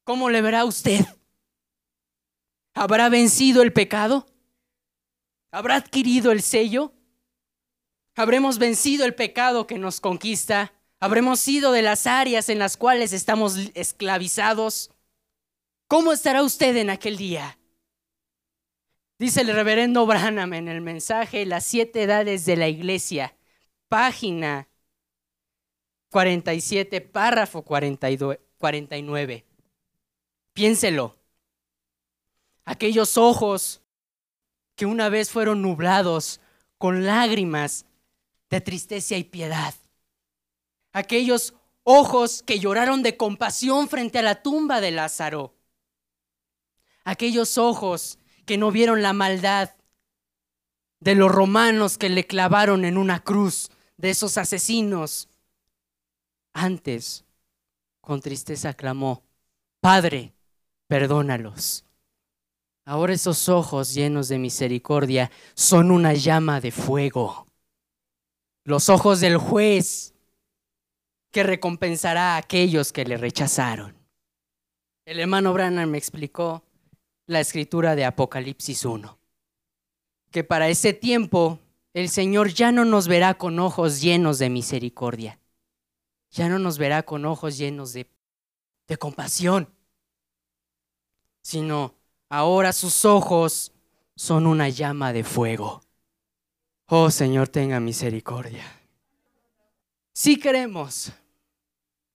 ¿Cómo 0.06 0.30
le 0.30 0.42
verá 0.42 0.62
a 0.62 0.66
usted? 0.66 1.06
¿Habrá 2.74 3.10
vencido 3.10 3.62
el 3.62 3.74
pecado? 3.74 4.26
¿Habrá 5.52 5.76
adquirido 5.76 6.32
el 6.32 6.42
sello? 6.42 6.94
¿Habremos 8.16 8.58
vencido 8.58 9.04
el 9.04 9.16
pecado 9.16 9.68
que 9.68 9.78
nos 9.78 10.00
conquista? 10.00 10.72
¿Habremos 11.04 11.42
sido 11.42 11.74
de 11.74 11.82
las 11.82 12.08
áreas 12.08 12.48
en 12.48 12.60
las 12.60 12.78
cuales 12.78 13.12
estamos 13.12 13.58
esclavizados? 13.74 14.90
¿Cómo 15.90 16.14
estará 16.14 16.42
usted 16.44 16.78
en 16.78 16.90
aquel 16.90 17.18
día? 17.18 17.60
Dice 19.20 19.42
el 19.42 19.54
reverendo 19.54 20.06
Branham 20.06 20.54
en 20.54 20.70
el 20.70 20.80
mensaje 20.80 21.46
Las 21.46 21.66
siete 21.66 22.04
edades 22.04 22.46
de 22.46 22.56
la 22.56 22.70
iglesia, 22.70 23.36
página 23.90 24.70
47, 26.10 27.02
párrafo 27.02 27.64
49. 27.64 29.46
Piénselo. 30.54 31.18
Aquellos 32.64 33.18
ojos 33.18 33.82
que 34.78 34.86
una 34.86 35.10
vez 35.10 35.30
fueron 35.30 35.62
nublados 35.62 36.40
con 36.78 37.06
lágrimas 37.06 37.86
de 38.50 38.62
tristeza 38.62 39.18
y 39.18 39.26
piedad. 39.26 39.74
Aquellos 40.94 41.54
ojos 41.84 42.44
que 42.44 42.60
lloraron 42.60 43.04
de 43.04 43.18
compasión 43.18 43.90
frente 43.90 44.20
a 44.20 44.22
la 44.22 44.42
tumba 44.42 44.80
de 44.80 44.92
Lázaro. 44.92 45.54
Aquellos 47.04 47.58
ojos 47.58 48.18
que 48.46 48.58
no 48.58 48.72
vieron 48.72 49.02
la 49.02 49.12
maldad 49.14 49.72
de 51.02 51.16
los 51.16 51.30
romanos 51.30 51.98
que 51.98 52.08
le 52.08 52.26
clavaron 52.26 52.86
en 52.86 52.98
una 52.98 53.22
cruz, 53.22 53.70
de 53.98 54.10
esos 54.10 54.38
asesinos. 54.38 55.30
Antes, 56.54 57.26
con 58.02 58.22
tristeza 58.22 58.74
clamó, 58.74 59.24
Padre, 59.80 60.34
perdónalos. 60.88 61.86
Ahora 62.86 63.14
esos 63.14 63.50
ojos 63.50 63.94
llenos 63.94 64.28
de 64.28 64.40
misericordia 64.40 65.32
son 65.56 65.92
una 65.92 66.14
llama 66.14 66.60
de 66.60 66.72
fuego. 66.72 67.48
Los 68.66 68.90
ojos 68.90 69.20
del 69.20 69.38
juez 69.38 70.13
que 71.34 71.44
recompensará 71.44 72.36
a 72.36 72.38
aquellos 72.38 72.94
que 72.94 73.06
le 73.06 73.18
rechazaron. 73.18 73.98
El 75.04 75.20
hermano 75.20 75.52
Branham 75.52 75.90
me 75.90 75.98
explicó 75.98 76.64
la 77.26 77.40
escritura 77.40 77.96
de 77.96 78.06
Apocalipsis 78.06 78.86
1. 78.86 79.18
Que 80.30 80.44
para 80.44 80.70
ese 80.70 80.94
tiempo 80.94 81.60
el 81.94 82.10
Señor 82.10 82.54
ya 82.54 82.72
no 82.72 82.86
nos 82.86 83.08
verá 83.08 83.34
con 83.34 83.58
ojos 83.58 84.00
llenos 84.00 84.38
de 84.38 84.50
misericordia, 84.50 85.40
ya 86.30 86.50
no 86.50 86.60
nos 86.60 86.78
verá 86.78 87.02
con 87.02 87.26
ojos 87.26 87.58
llenos 87.58 87.94
de, 87.94 88.08
de 88.88 88.98
compasión, 88.98 89.74
sino 91.42 91.96
ahora 92.30 92.74
sus 92.74 93.06
ojos 93.06 93.74
son 94.16 94.46
una 94.46 94.70
llama 94.70 95.14
de 95.14 95.24
fuego. 95.24 95.82
Oh 96.86 97.10
Señor, 97.10 97.48
tenga 97.48 97.80
misericordia. 97.80 98.64
Si 100.14 100.38
queremos 100.40 101.12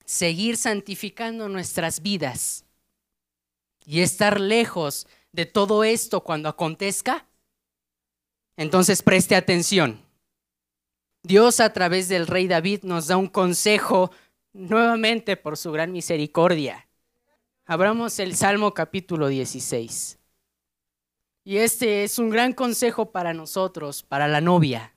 seguir 0.08 0.56
santificando 0.56 1.50
nuestras 1.50 2.00
vidas, 2.00 2.64
y 3.84 4.00
estar 4.00 4.40
lejos 4.40 5.06
de 5.32 5.44
todo 5.44 5.84
esto 5.84 6.24
cuando 6.24 6.48
acontezca? 6.48 7.26
Entonces 8.56 9.02
preste 9.02 9.36
atención. 9.36 10.00
Dios 11.22 11.60
a 11.60 11.74
través 11.74 12.08
del 12.08 12.26
rey 12.26 12.48
David 12.48 12.84
nos 12.84 13.08
da 13.08 13.18
un 13.18 13.28
consejo 13.28 14.10
nuevamente 14.54 15.36
por 15.36 15.58
su 15.58 15.72
gran 15.72 15.92
misericordia. 15.92 16.88
Abramos 17.66 18.18
el 18.18 18.34
Salmo 18.34 18.72
capítulo 18.72 19.28
16. 19.28 20.18
Y 21.44 21.58
este 21.58 22.04
es 22.04 22.18
un 22.18 22.30
gran 22.30 22.54
consejo 22.54 23.10
para 23.10 23.34
nosotros, 23.34 24.02
para 24.02 24.26
la 24.26 24.40
novia, 24.40 24.94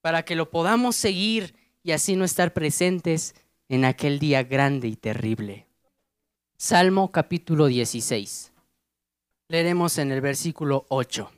para 0.00 0.24
que 0.24 0.36
lo 0.36 0.50
podamos 0.50 0.94
seguir 0.94 1.56
y 1.82 1.90
así 1.90 2.14
no 2.14 2.24
estar 2.24 2.52
presentes 2.52 3.34
en 3.68 3.84
aquel 3.84 4.18
día 4.18 4.42
grande 4.42 4.88
y 4.88 4.96
terrible. 4.96 5.66
Salmo 6.56 7.10
capítulo 7.10 7.66
16. 7.66 8.52
Leeremos 9.48 9.98
en 9.98 10.12
el 10.12 10.20
versículo 10.20 10.86
8. 10.88 11.30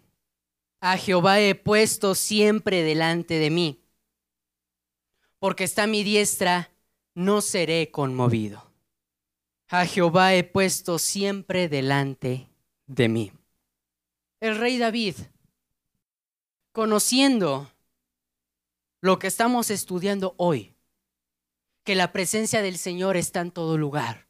A 0.80 0.96
Jehová 0.98 1.40
he 1.40 1.54
puesto 1.54 2.14
siempre 2.14 2.82
delante 2.82 3.38
de 3.38 3.50
mí, 3.50 3.82
porque 5.38 5.64
está 5.64 5.86
mi 5.86 6.04
diestra, 6.04 6.70
no 7.14 7.40
seré 7.40 7.90
conmovido. 7.90 8.70
A 9.68 9.84
Jehová 9.86 10.34
he 10.34 10.44
puesto 10.44 10.98
siempre 10.98 11.68
delante 11.68 12.48
de 12.86 13.08
mí. 13.08 13.32
El 14.38 14.58
rey 14.58 14.78
David, 14.78 15.16
conociendo 16.72 17.72
lo 19.00 19.18
que 19.18 19.26
estamos 19.26 19.70
estudiando 19.70 20.34
hoy, 20.36 20.75
que 21.86 21.94
la 21.94 22.12
presencia 22.12 22.62
del 22.62 22.78
Señor 22.78 23.16
está 23.16 23.40
en 23.40 23.52
todo 23.52 23.78
lugar, 23.78 24.26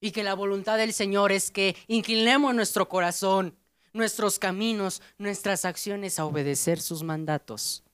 y 0.00 0.10
que 0.10 0.22
la 0.22 0.34
voluntad 0.34 0.76
del 0.76 0.92
Señor 0.92 1.32
es 1.32 1.50
que 1.50 1.74
inclinemos 1.88 2.54
nuestro 2.54 2.90
corazón, 2.90 3.56
nuestros 3.94 4.38
caminos, 4.38 5.00
nuestras 5.16 5.64
acciones 5.64 6.18
a 6.18 6.26
obedecer 6.26 6.78
sus 6.78 7.02
mandatos. 7.04 7.84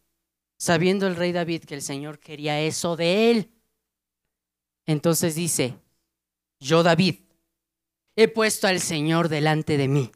Sabiendo 0.58 1.06
el 1.06 1.14
rey 1.14 1.30
David 1.30 1.64
que 1.66 1.74
el 1.74 1.82
Señor 1.82 2.18
quería 2.18 2.60
eso 2.60 2.96
de 2.96 3.30
él. 3.30 3.52
Entonces 4.86 5.36
dice, 5.36 5.76
yo 6.58 6.82
David 6.82 7.20
he 8.16 8.26
puesto 8.26 8.66
al 8.66 8.80
Señor 8.80 9.28
delante 9.28 9.76
de 9.76 9.86
mí 9.86 10.10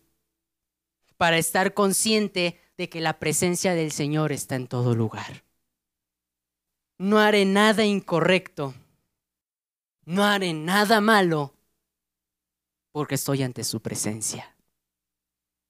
para 1.17 1.39
estar 1.39 1.75
consciente 1.75 2.59
de 2.77 2.89
que 2.89 3.01
la 3.01 3.21
presencia 3.21 3.75
del 3.75 3.93
Señor 3.93 4.33
está 4.33 4.57
en 4.57 4.67
todo 4.67 4.97
lugar. 4.97 5.45
No 7.03 7.19
haré 7.19 7.45
nada 7.45 7.85
incorrecto, 7.85 8.75
no 10.05 10.23
haré 10.23 10.55
nada 10.55 11.01
malo, 11.01 11.53
porque 12.93 13.17
estoy 13.17 13.43
ante 13.43 13.65
su 13.65 13.81
presencia. 13.81 14.55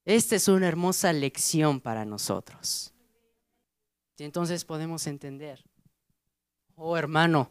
Esta 0.05 0.37
es 0.37 0.49
una 0.49 0.69
hermosa 0.69 1.11
lección 1.11 1.81
para 1.81 2.05
nosotros. 2.05 2.93
Y 4.19 4.25
entonces 4.25 4.67
podemos 4.67 5.07
entender, 5.07 5.65
oh 6.75 6.99
hermano, 6.99 7.51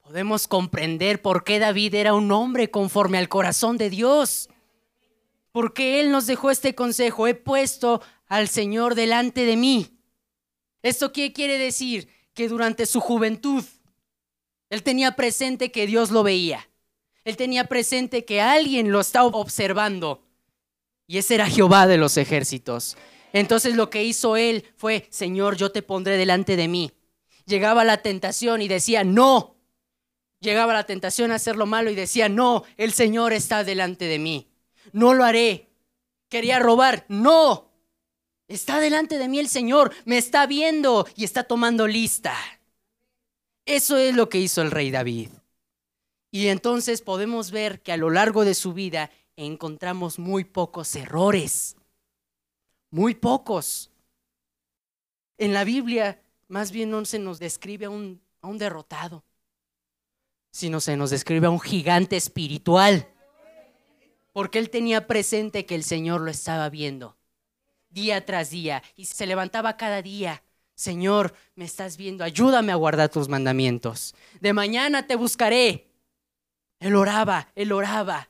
podemos 0.00 0.46
comprender 0.46 1.20
por 1.20 1.42
qué 1.42 1.58
David 1.58 1.92
era 1.94 2.14
un 2.14 2.30
hombre 2.30 2.70
conforme 2.70 3.18
al 3.18 3.28
corazón 3.28 3.78
de 3.78 3.90
Dios. 3.90 4.48
Porque 5.50 6.00
Él 6.00 6.12
nos 6.12 6.28
dejó 6.28 6.52
este 6.52 6.76
consejo, 6.76 7.26
he 7.26 7.34
puesto 7.34 8.00
al 8.28 8.46
Señor 8.46 8.94
delante 8.94 9.44
de 9.44 9.56
mí. 9.56 9.98
¿Esto 10.82 11.12
qué 11.12 11.32
quiere 11.32 11.58
decir? 11.58 12.15
Que 12.36 12.48
durante 12.48 12.86
su 12.86 13.00
juventud, 13.00 13.64
Él 14.70 14.82
tenía 14.84 15.16
presente 15.16 15.72
que 15.72 15.86
Dios 15.86 16.10
lo 16.12 16.22
veía. 16.22 16.68
Él 17.24 17.36
tenía 17.36 17.64
presente 17.64 18.24
que 18.24 18.40
alguien 18.40 18.92
lo 18.92 19.00
estaba 19.00 19.26
observando. 19.26 20.22
Y 21.08 21.18
ese 21.18 21.36
era 21.36 21.48
Jehová 21.48 21.86
de 21.86 21.96
los 21.96 22.16
ejércitos. 22.18 22.96
Entonces 23.32 23.74
lo 23.74 23.90
que 23.90 24.04
hizo 24.04 24.36
Él 24.36 24.64
fue, 24.76 25.08
Señor, 25.10 25.56
yo 25.56 25.72
te 25.72 25.82
pondré 25.82 26.16
delante 26.16 26.56
de 26.56 26.68
mí. 26.68 26.92
Llegaba 27.46 27.84
la 27.84 28.02
tentación 28.02 28.60
y 28.60 28.68
decía, 28.68 29.02
no, 29.02 29.56
llegaba 30.40 30.72
la 30.72 30.84
tentación 30.84 31.32
a 31.32 31.36
hacer 31.36 31.56
lo 31.56 31.66
malo 31.66 31.90
y 31.90 31.94
decía, 31.94 32.28
no, 32.28 32.64
el 32.76 32.92
Señor 32.92 33.32
está 33.32 33.64
delante 33.64 34.04
de 34.04 34.18
mí. 34.18 34.48
No 34.92 35.14
lo 35.14 35.24
haré. 35.24 35.70
Quería 36.28 36.58
robar. 36.58 37.06
No. 37.08 37.65
Está 38.48 38.80
delante 38.80 39.18
de 39.18 39.28
mí 39.28 39.38
el 39.38 39.48
Señor. 39.48 39.92
Me 40.04 40.18
está 40.18 40.46
viendo 40.46 41.06
y 41.16 41.24
está 41.24 41.44
tomando 41.44 41.86
lista. 41.86 42.34
Eso 43.64 43.96
es 43.96 44.14
lo 44.14 44.28
que 44.28 44.38
hizo 44.38 44.62
el 44.62 44.70
rey 44.70 44.90
David. 44.90 45.30
Y 46.30 46.48
entonces 46.48 47.02
podemos 47.02 47.50
ver 47.50 47.82
que 47.82 47.92
a 47.92 47.96
lo 47.96 48.10
largo 48.10 48.44
de 48.44 48.54
su 48.54 48.72
vida 48.72 49.10
encontramos 49.36 50.18
muy 50.18 50.44
pocos 50.44 50.94
errores. 50.94 51.76
Muy 52.90 53.14
pocos. 53.14 53.90
En 55.38 55.52
la 55.52 55.64
Biblia 55.64 56.22
más 56.48 56.70
bien 56.70 56.90
no 56.90 57.04
se 57.04 57.18
nos 57.18 57.38
describe 57.38 57.86
a 57.86 57.90
un, 57.90 58.20
a 58.40 58.46
un 58.46 58.58
derrotado 58.58 59.24
sino 60.56 60.80
se 60.80 60.96
nos 60.96 61.10
describe 61.10 61.48
a 61.48 61.50
un 61.50 61.60
gigante 61.60 62.16
espiritual. 62.16 63.06
Porque 64.32 64.58
él 64.58 64.70
tenía 64.70 65.06
presente 65.06 65.66
que 65.66 65.74
el 65.74 65.84
Señor 65.84 66.22
lo 66.22 66.30
estaba 66.30 66.70
viendo 66.70 67.14
día 67.88 68.24
tras 68.24 68.50
día 68.50 68.82
y 68.96 69.06
se 69.06 69.26
levantaba 69.26 69.76
cada 69.76 70.02
día. 70.02 70.42
Señor, 70.74 71.34
me 71.54 71.64
estás 71.64 71.96
viendo, 71.96 72.22
ayúdame 72.22 72.72
a 72.72 72.76
guardar 72.76 73.08
tus 73.08 73.28
mandamientos. 73.28 74.14
De 74.40 74.52
mañana 74.52 75.06
te 75.06 75.16
buscaré. 75.16 75.90
Él 76.78 76.94
oraba, 76.94 77.48
él 77.54 77.72
oraba. 77.72 78.28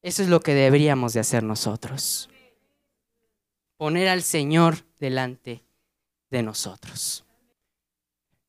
Eso 0.00 0.22
es 0.22 0.28
lo 0.28 0.40
que 0.40 0.54
deberíamos 0.54 1.12
de 1.12 1.20
hacer 1.20 1.42
nosotros. 1.42 2.28
Poner 3.76 4.08
al 4.08 4.22
Señor 4.22 4.78
delante 4.98 5.62
de 6.30 6.42
nosotros. 6.42 7.24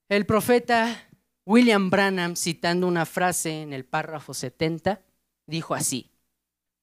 El 0.08 0.26
profeta 0.26 1.10
William 1.46 1.90
Branham, 1.90 2.36
citando 2.36 2.88
una 2.88 3.06
frase 3.06 3.62
en 3.62 3.74
el 3.74 3.84
párrafo 3.84 4.34
70, 4.34 5.02
dijo 5.46 5.76
así, 5.76 6.13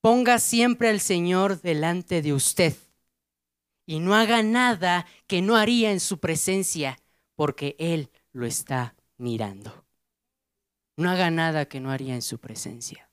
ponga 0.01 0.39
siempre 0.39 0.89
al 0.89 1.01
Señor 1.01 1.61
delante 1.61 2.23
de 2.23 2.33
usted 2.33 2.75
y 3.87 3.99
no 3.99 4.15
haga 4.15 4.43
nada 4.43 5.07
que 5.27 5.43
no 5.43 5.57
haría 5.57 5.91
en 5.91 6.01
su 6.01 6.19
presencia, 6.21 6.99
porque 7.35 7.75
Él 7.79 8.11
lo 8.33 8.47
está 8.47 8.95
mirando. 9.17 9.85
No 10.97 11.11
haga 11.11 11.31
nada 11.31 11.67
que 11.67 11.81
no 11.81 11.91
haría 11.91 12.15
en 12.15 12.23
su 12.23 12.39
presencia. 12.39 13.11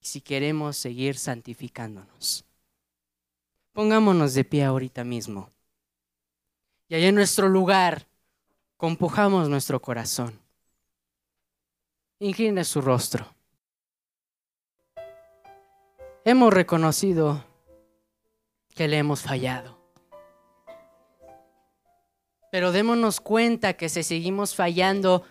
Si 0.00 0.22
queremos 0.22 0.76
seguir 0.76 1.18
santificándonos, 1.18 2.46
pongámonos 3.72 4.32
de 4.32 4.44
pie 4.44 4.64
ahorita 4.64 5.04
mismo. 5.04 5.50
Y 6.88 6.94
allá 6.94 7.08
en 7.08 7.14
nuestro 7.14 7.48
lugar, 7.48 8.08
compujamos 8.76 9.48
nuestro 9.48 9.82
corazón. 9.82 10.40
Incline 12.18 12.64
su 12.64 12.80
rostro. 12.80 13.39
Hemos 16.24 16.52
reconocido 16.52 17.44
que 18.74 18.88
le 18.88 18.98
hemos 18.98 19.22
fallado. 19.22 19.78
Pero 22.52 22.72
démonos 22.72 23.20
cuenta 23.20 23.74
que 23.74 23.88
si 23.88 24.02
seguimos 24.02 24.54
fallando, 24.54 25.24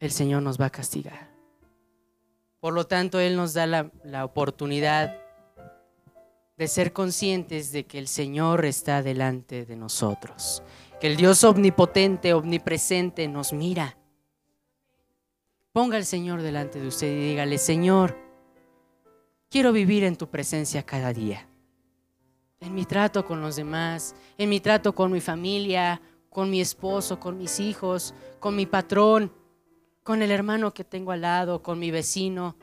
el 0.00 0.10
Señor 0.10 0.42
nos 0.42 0.60
va 0.60 0.66
a 0.66 0.70
castigar. 0.70 1.30
Por 2.60 2.72
lo 2.72 2.86
tanto, 2.86 3.20
Él 3.20 3.36
nos 3.36 3.54
da 3.54 3.66
la, 3.66 3.90
la, 4.04 4.24
oportunidad 4.24 5.16
de 6.56 6.68
ser 6.68 6.92
conscientes 6.92 7.70
de 7.72 7.84
que 7.84 7.98
el 7.98 8.08
Señor 8.08 8.64
está 8.64 9.02
delante 9.02 9.64
de 9.64 9.76
nosotros 9.76 10.62
que 10.98 11.06
el 11.06 11.16
Dios 11.16 11.44
omnipotente, 11.44 12.34
omnipresente 12.34 13.28
nos 13.28 13.52
mira. 13.52 13.96
Ponga 15.72 15.96
al 15.96 16.04
Señor 16.04 16.42
delante 16.42 16.80
de 16.80 16.88
usted 16.88 17.06
y 17.06 17.28
dígale, 17.30 17.58
Señor, 17.58 18.16
quiero 19.50 19.72
vivir 19.72 20.04
en 20.04 20.16
tu 20.16 20.28
presencia 20.28 20.82
cada 20.82 21.12
día. 21.12 21.48
En 22.60 22.74
mi 22.74 22.84
trato 22.84 23.24
con 23.24 23.40
los 23.40 23.56
demás, 23.56 24.14
en 24.36 24.48
mi 24.48 24.60
trato 24.60 24.94
con 24.94 25.12
mi 25.12 25.20
familia, 25.20 26.00
con 26.30 26.50
mi 26.50 26.60
esposo, 26.60 27.20
con 27.20 27.38
mis 27.38 27.60
hijos, 27.60 28.14
con 28.40 28.56
mi 28.56 28.66
patrón, 28.66 29.32
con 30.02 30.22
el 30.22 30.30
hermano 30.30 30.74
que 30.74 30.84
tengo 30.84 31.12
al 31.12 31.20
lado, 31.20 31.62
con 31.62 31.78
mi 31.78 31.90
vecino. 31.90 32.56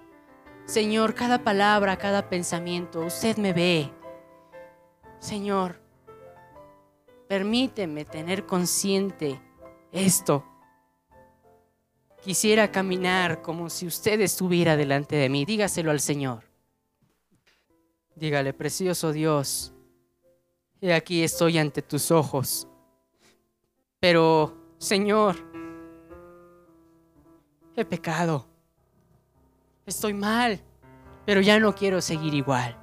Señor, 0.65 1.13
cada 1.13 1.43
palabra, 1.43 1.97
cada 1.97 2.29
pensamiento, 2.29 3.01
usted 3.01 3.37
me 3.37 3.53
ve. 3.53 3.91
Señor, 5.19 5.85
Permíteme 7.27 8.05
tener 8.05 8.45
consciente 8.45 9.41
esto. 9.91 10.45
Quisiera 12.23 12.71
caminar 12.71 13.41
como 13.41 13.69
si 13.69 13.87
usted 13.87 14.21
estuviera 14.21 14.77
delante 14.77 15.15
de 15.15 15.29
mí. 15.29 15.45
Dígaselo 15.45 15.91
al 15.91 15.99
Señor. 15.99 16.44
Dígale, 18.15 18.53
precioso 18.53 19.11
Dios, 19.11 19.73
he 20.81 20.93
aquí 20.93 21.23
estoy 21.23 21.57
ante 21.57 21.81
tus 21.81 22.11
ojos. 22.11 22.67
Pero, 23.99 24.55
Señor, 24.77 25.35
he 27.75 27.83
pecado. 27.83 28.47
Estoy 29.85 30.13
mal, 30.13 30.59
pero 31.25 31.41
ya 31.41 31.59
no 31.59 31.75
quiero 31.75 32.01
seguir 32.01 32.33
igual. 32.33 32.77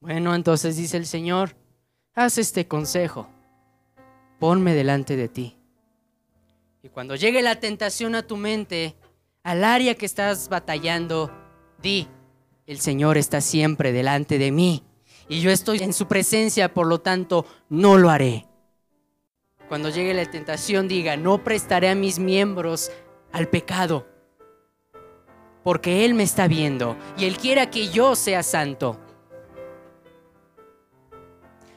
Bueno, 0.00 0.34
entonces 0.34 0.76
dice 0.76 0.96
el 0.96 1.06
Señor, 1.06 1.56
haz 2.14 2.38
este 2.38 2.66
consejo, 2.66 3.28
ponme 4.38 4.74
delante 4.74 5.16
de 5.16 5.28
ti. 5.28 5.58
Y 6.82 6.88
cuando 6.88 7.14
llegue 7.14 7.42
la 7.42 7.60
tentación 7.60 8.14
a 8.14 8.26
tu 8.26 8.36
mente, 8.36 8.96
al 9.42 9.64
área 9.64 9.94
que 9.94 10.06
estás 10.06 10.48
batallando, 10.48 11.30
di, 11.80 12.08
el 12.72 12.80
Señor 12.80 13.18
está 13.18 13.40
siempre 13.40 13.92
delante 13.92 14.38
de 14.38 14.50
mí 14.50 14.82
y 15.28 15.40
yo 15.40 15.50
estoy 15.50 15.78
en 15.78 15.92
su 15.92 16.06
presencia, 16.08 16.74
por 16.74 16.86
lo 16.86 17.00
tanto, 17.00 17.46
no 17.68 17.96
lo 17.96 18.10
haré. 18.10 18.46
Cuando 19.68 19.88
llegue 19.88 20.12
la 20.12 20.30
tentación, 20.30 20.88
diga, 20.88 21.16
no 21.16 21.42
prestaré 21.42 21.88
a 21.88 21.94
mis 21.94 22.18
miembros 22.18 22.90
al 23.32 23.48
pecado, 23.48 24.06
porque 25.62 26.04
Él 26.04 26.14
me 26.14 26.24
está 26.24 26.48
viendo 26.48 26.96
y 27.16 27.24
Él 27.24 27.38
quiera 27.38 27.70
que 27.70 27.88
yo 27.88 28.14
sea 28.14 28.42
santo. 28.42 28.98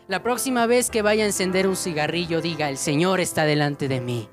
La 0.07 0.21
próxima 0.21 0.65
vez 0.65 0.89
que 0.89 1.01
vaya 1.01 1.23
a 1.23 1.27
encender 1.27 1.67
un 1.67 1.75
cigarrillo, 1.75 2.41
diga, 2.41 2.69
el 2.69 2.77
Señor 2.77 3.19
está 3.19 3.45
delante 3.45 3.87
de 3.87 4.01
mí. 4.01 4.29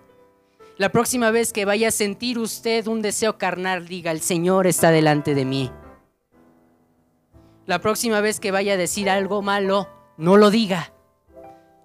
La 0.79 0.91
próxima 0.91 1.31
vez 1.31 1.53
que 1.53 1.65
vaya 1.65 1.89
a 1.89 1.93
sentir 1.93 2.39
usted 2.39 2.87
un 2.89 3.03
deseo 3.03 3.39
carnal, 3.39 3.87
diga, 3.87 4.11
el 4.11 4.21
Señor 4.21 4.67
está 4.67 4.91
delante 4.91 5.35
de 5.35 5.45
mí. 5.45 5.71
La 7.67 7.81
próxima 7.81 8.21
vez 8.21 8.41
que 8.41 8.51
vaya 8.51 8.75
a 8.75 8.77
decir 8.77 9.09
algo 9.09 9.43
malo, 9.43 9.89
no 10.17 10.37
lo 10.37 10.51
diga. 10.51 10.93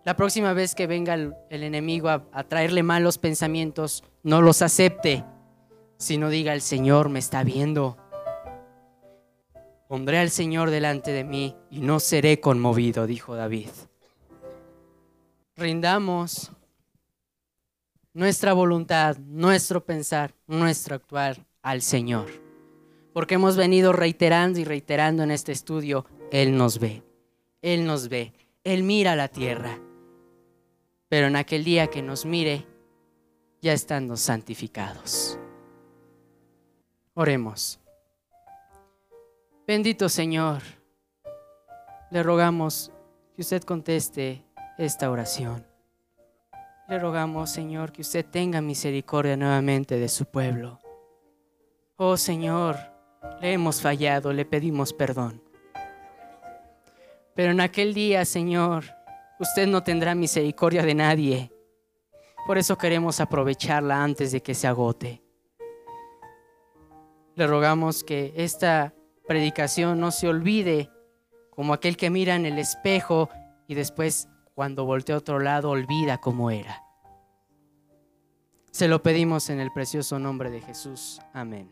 La 0.06 0.16
próxima 0.16 0.54
vez 0.54 0.74
que 0.74 0.88
venga 0.88 1.14
el, 1.14 1.36
enemigo 1.50 2.10
a, 2.10 2.26
a 2.32 2.44
traerle 2.44 2.82
malos 2.82 3.18
pensamientos, 3.18 4.04
no 4.24 4.42
los 4.42 4.62
acepte, 4.62 5.24
sino 5.98 6.30
diga, 6.30 6.54
el 6.54 6.62
Señor 6.62 7.10
me 7.10 7.20
está 7.20 7.44
viendo. 7.44 7.98
Pondré 9.88 10.20
al 10.20 10.30
Señor 10.32 10.70
delante 10.70 11.12
de 11.12 11.24
mí 11.24 11.56
y 11.70 11.80
no 11.80 12.00
seré 12.00 12.40
conmovido, 12.40 13.06
dijo 13.06 13.36
David. 13.36 13.70
Rindamos 15.56 16.52
nuestra 18.14 18.54
voluntad, 18.54 19.18
nuestro 19.18 19.86
pensar, 19.86 20.34
nuestro 20.48 20.96
actuar 20.96 21.46
al 21.62 21.82
Señor. 21.82 22.47
Porque 23.18 23.34
hemos 23.34 23.58
venido 23.58 23.94
reiterando 23.94 24.60
y 24.60 24.64
reiterando 24.64 25.24
en 25.24 25.32
este 25.32 25.52
estudio, 25.52 26.06
Él 26.32 26.56
nos 26.56 26.78
ve, 26.78 27.02
Él 27.64 27.88
nos 27.88 28.10
ve, 28.10 28.32
Él 28.64 28.84
mira 28.84 29.16
la 29.16 29.28
tierra. 29.28 29.80
pero 31.10 31.26
en 31.26 31.36
aquel 31.36 31.64
día 31.64 31.88
que 31.88 32.04
nos 32.04 32.28
mire, 32.28 32.68
ya 33.60 33.74
estando 33.74 34.18
santificados. 34.18 35.40
Oremos. 37.16 37.80
Bendito 39.66 40.10
Señor, 40.10 40.62
le 42.12 42.22
rogamos 42.22 42.92
que 43.36 43.42
usted 43.42 43.64
conteste 43.64 44.46
esta 44.78 45.10
oración. 45.10 45.66
Le 46.88 47.00
rogamos, 47.00 47.50
Señor, 47.50 47.92
que 47.92 48.02
usted 48.02 48.24
tenga 48.28 48.62
misericordia 48.62 49.36
nuevamente 49.36 49.98
de 49.98 50.08
su 50.08 50.26
pueblo. 50.26 50.80
Oh 51.96 52.16
Señor, 52.16 52.96
le 53.42 53.54
hemos 53.54 53.82
fallado, 53.82 54.34
le 54.34 54.46
pedimos 54.46 54.94
perdón. 54.94 55.42
Pero 57.36 57.52
en 57.52 57.62
aquel 57.62 57.94
día, 57.94 58.26
Señor, 58.26 58.86
usted 59.40 59.68
no 59.68 59.84
tendrá 59.84 60.16
misericordia 60.16 60.84
de 60.84 60.96
nadie. 60.96 61.52
Por 62.48 62.58
eso 62.58 62.78
queremos 62.78 63.20
aprovecharla 63.20 64.04
antes 64.04 64.32
de 64.32 64.42
que 64.42 64.56
se 64.56 64.68
agote. 64.68 65.22
Le 67.36 67.46
rogamos 67.46 68.04
que 68.04 68.34
esta 68.36 68.94
predicación 69.28 70.00
no 70.00 70.12
se 70.12 70.28
olvide 70.28 70.90
como 71.52 71.74
aquel 71.74 71.98
que 71.98 72.10
mira 72.10 72.36
en 72.36 72.46
el 72.46 72.58
espejo 72.58 73.30
y 73.68 73.76
después 73.76 74.28
cuando 74.56 74.86
voltea 74.86 75.16
a 75.16 75.20
otro 75.20 75.40
lado 75.40 75.70
olvida 75.70 76.20
cómo 76.20 76.50
era. 76.50 76.84
Se 78.72 78.88
lo 78.88 79.04
pedimos 79.04 79.50
en 79.50 79.60
el 79.60 79.72
precioso 79.72 80.18
nombre 80.18 80.50
de 80.50 80.62
Jesús. 80.62 81.20
Amén. 81.34 81.72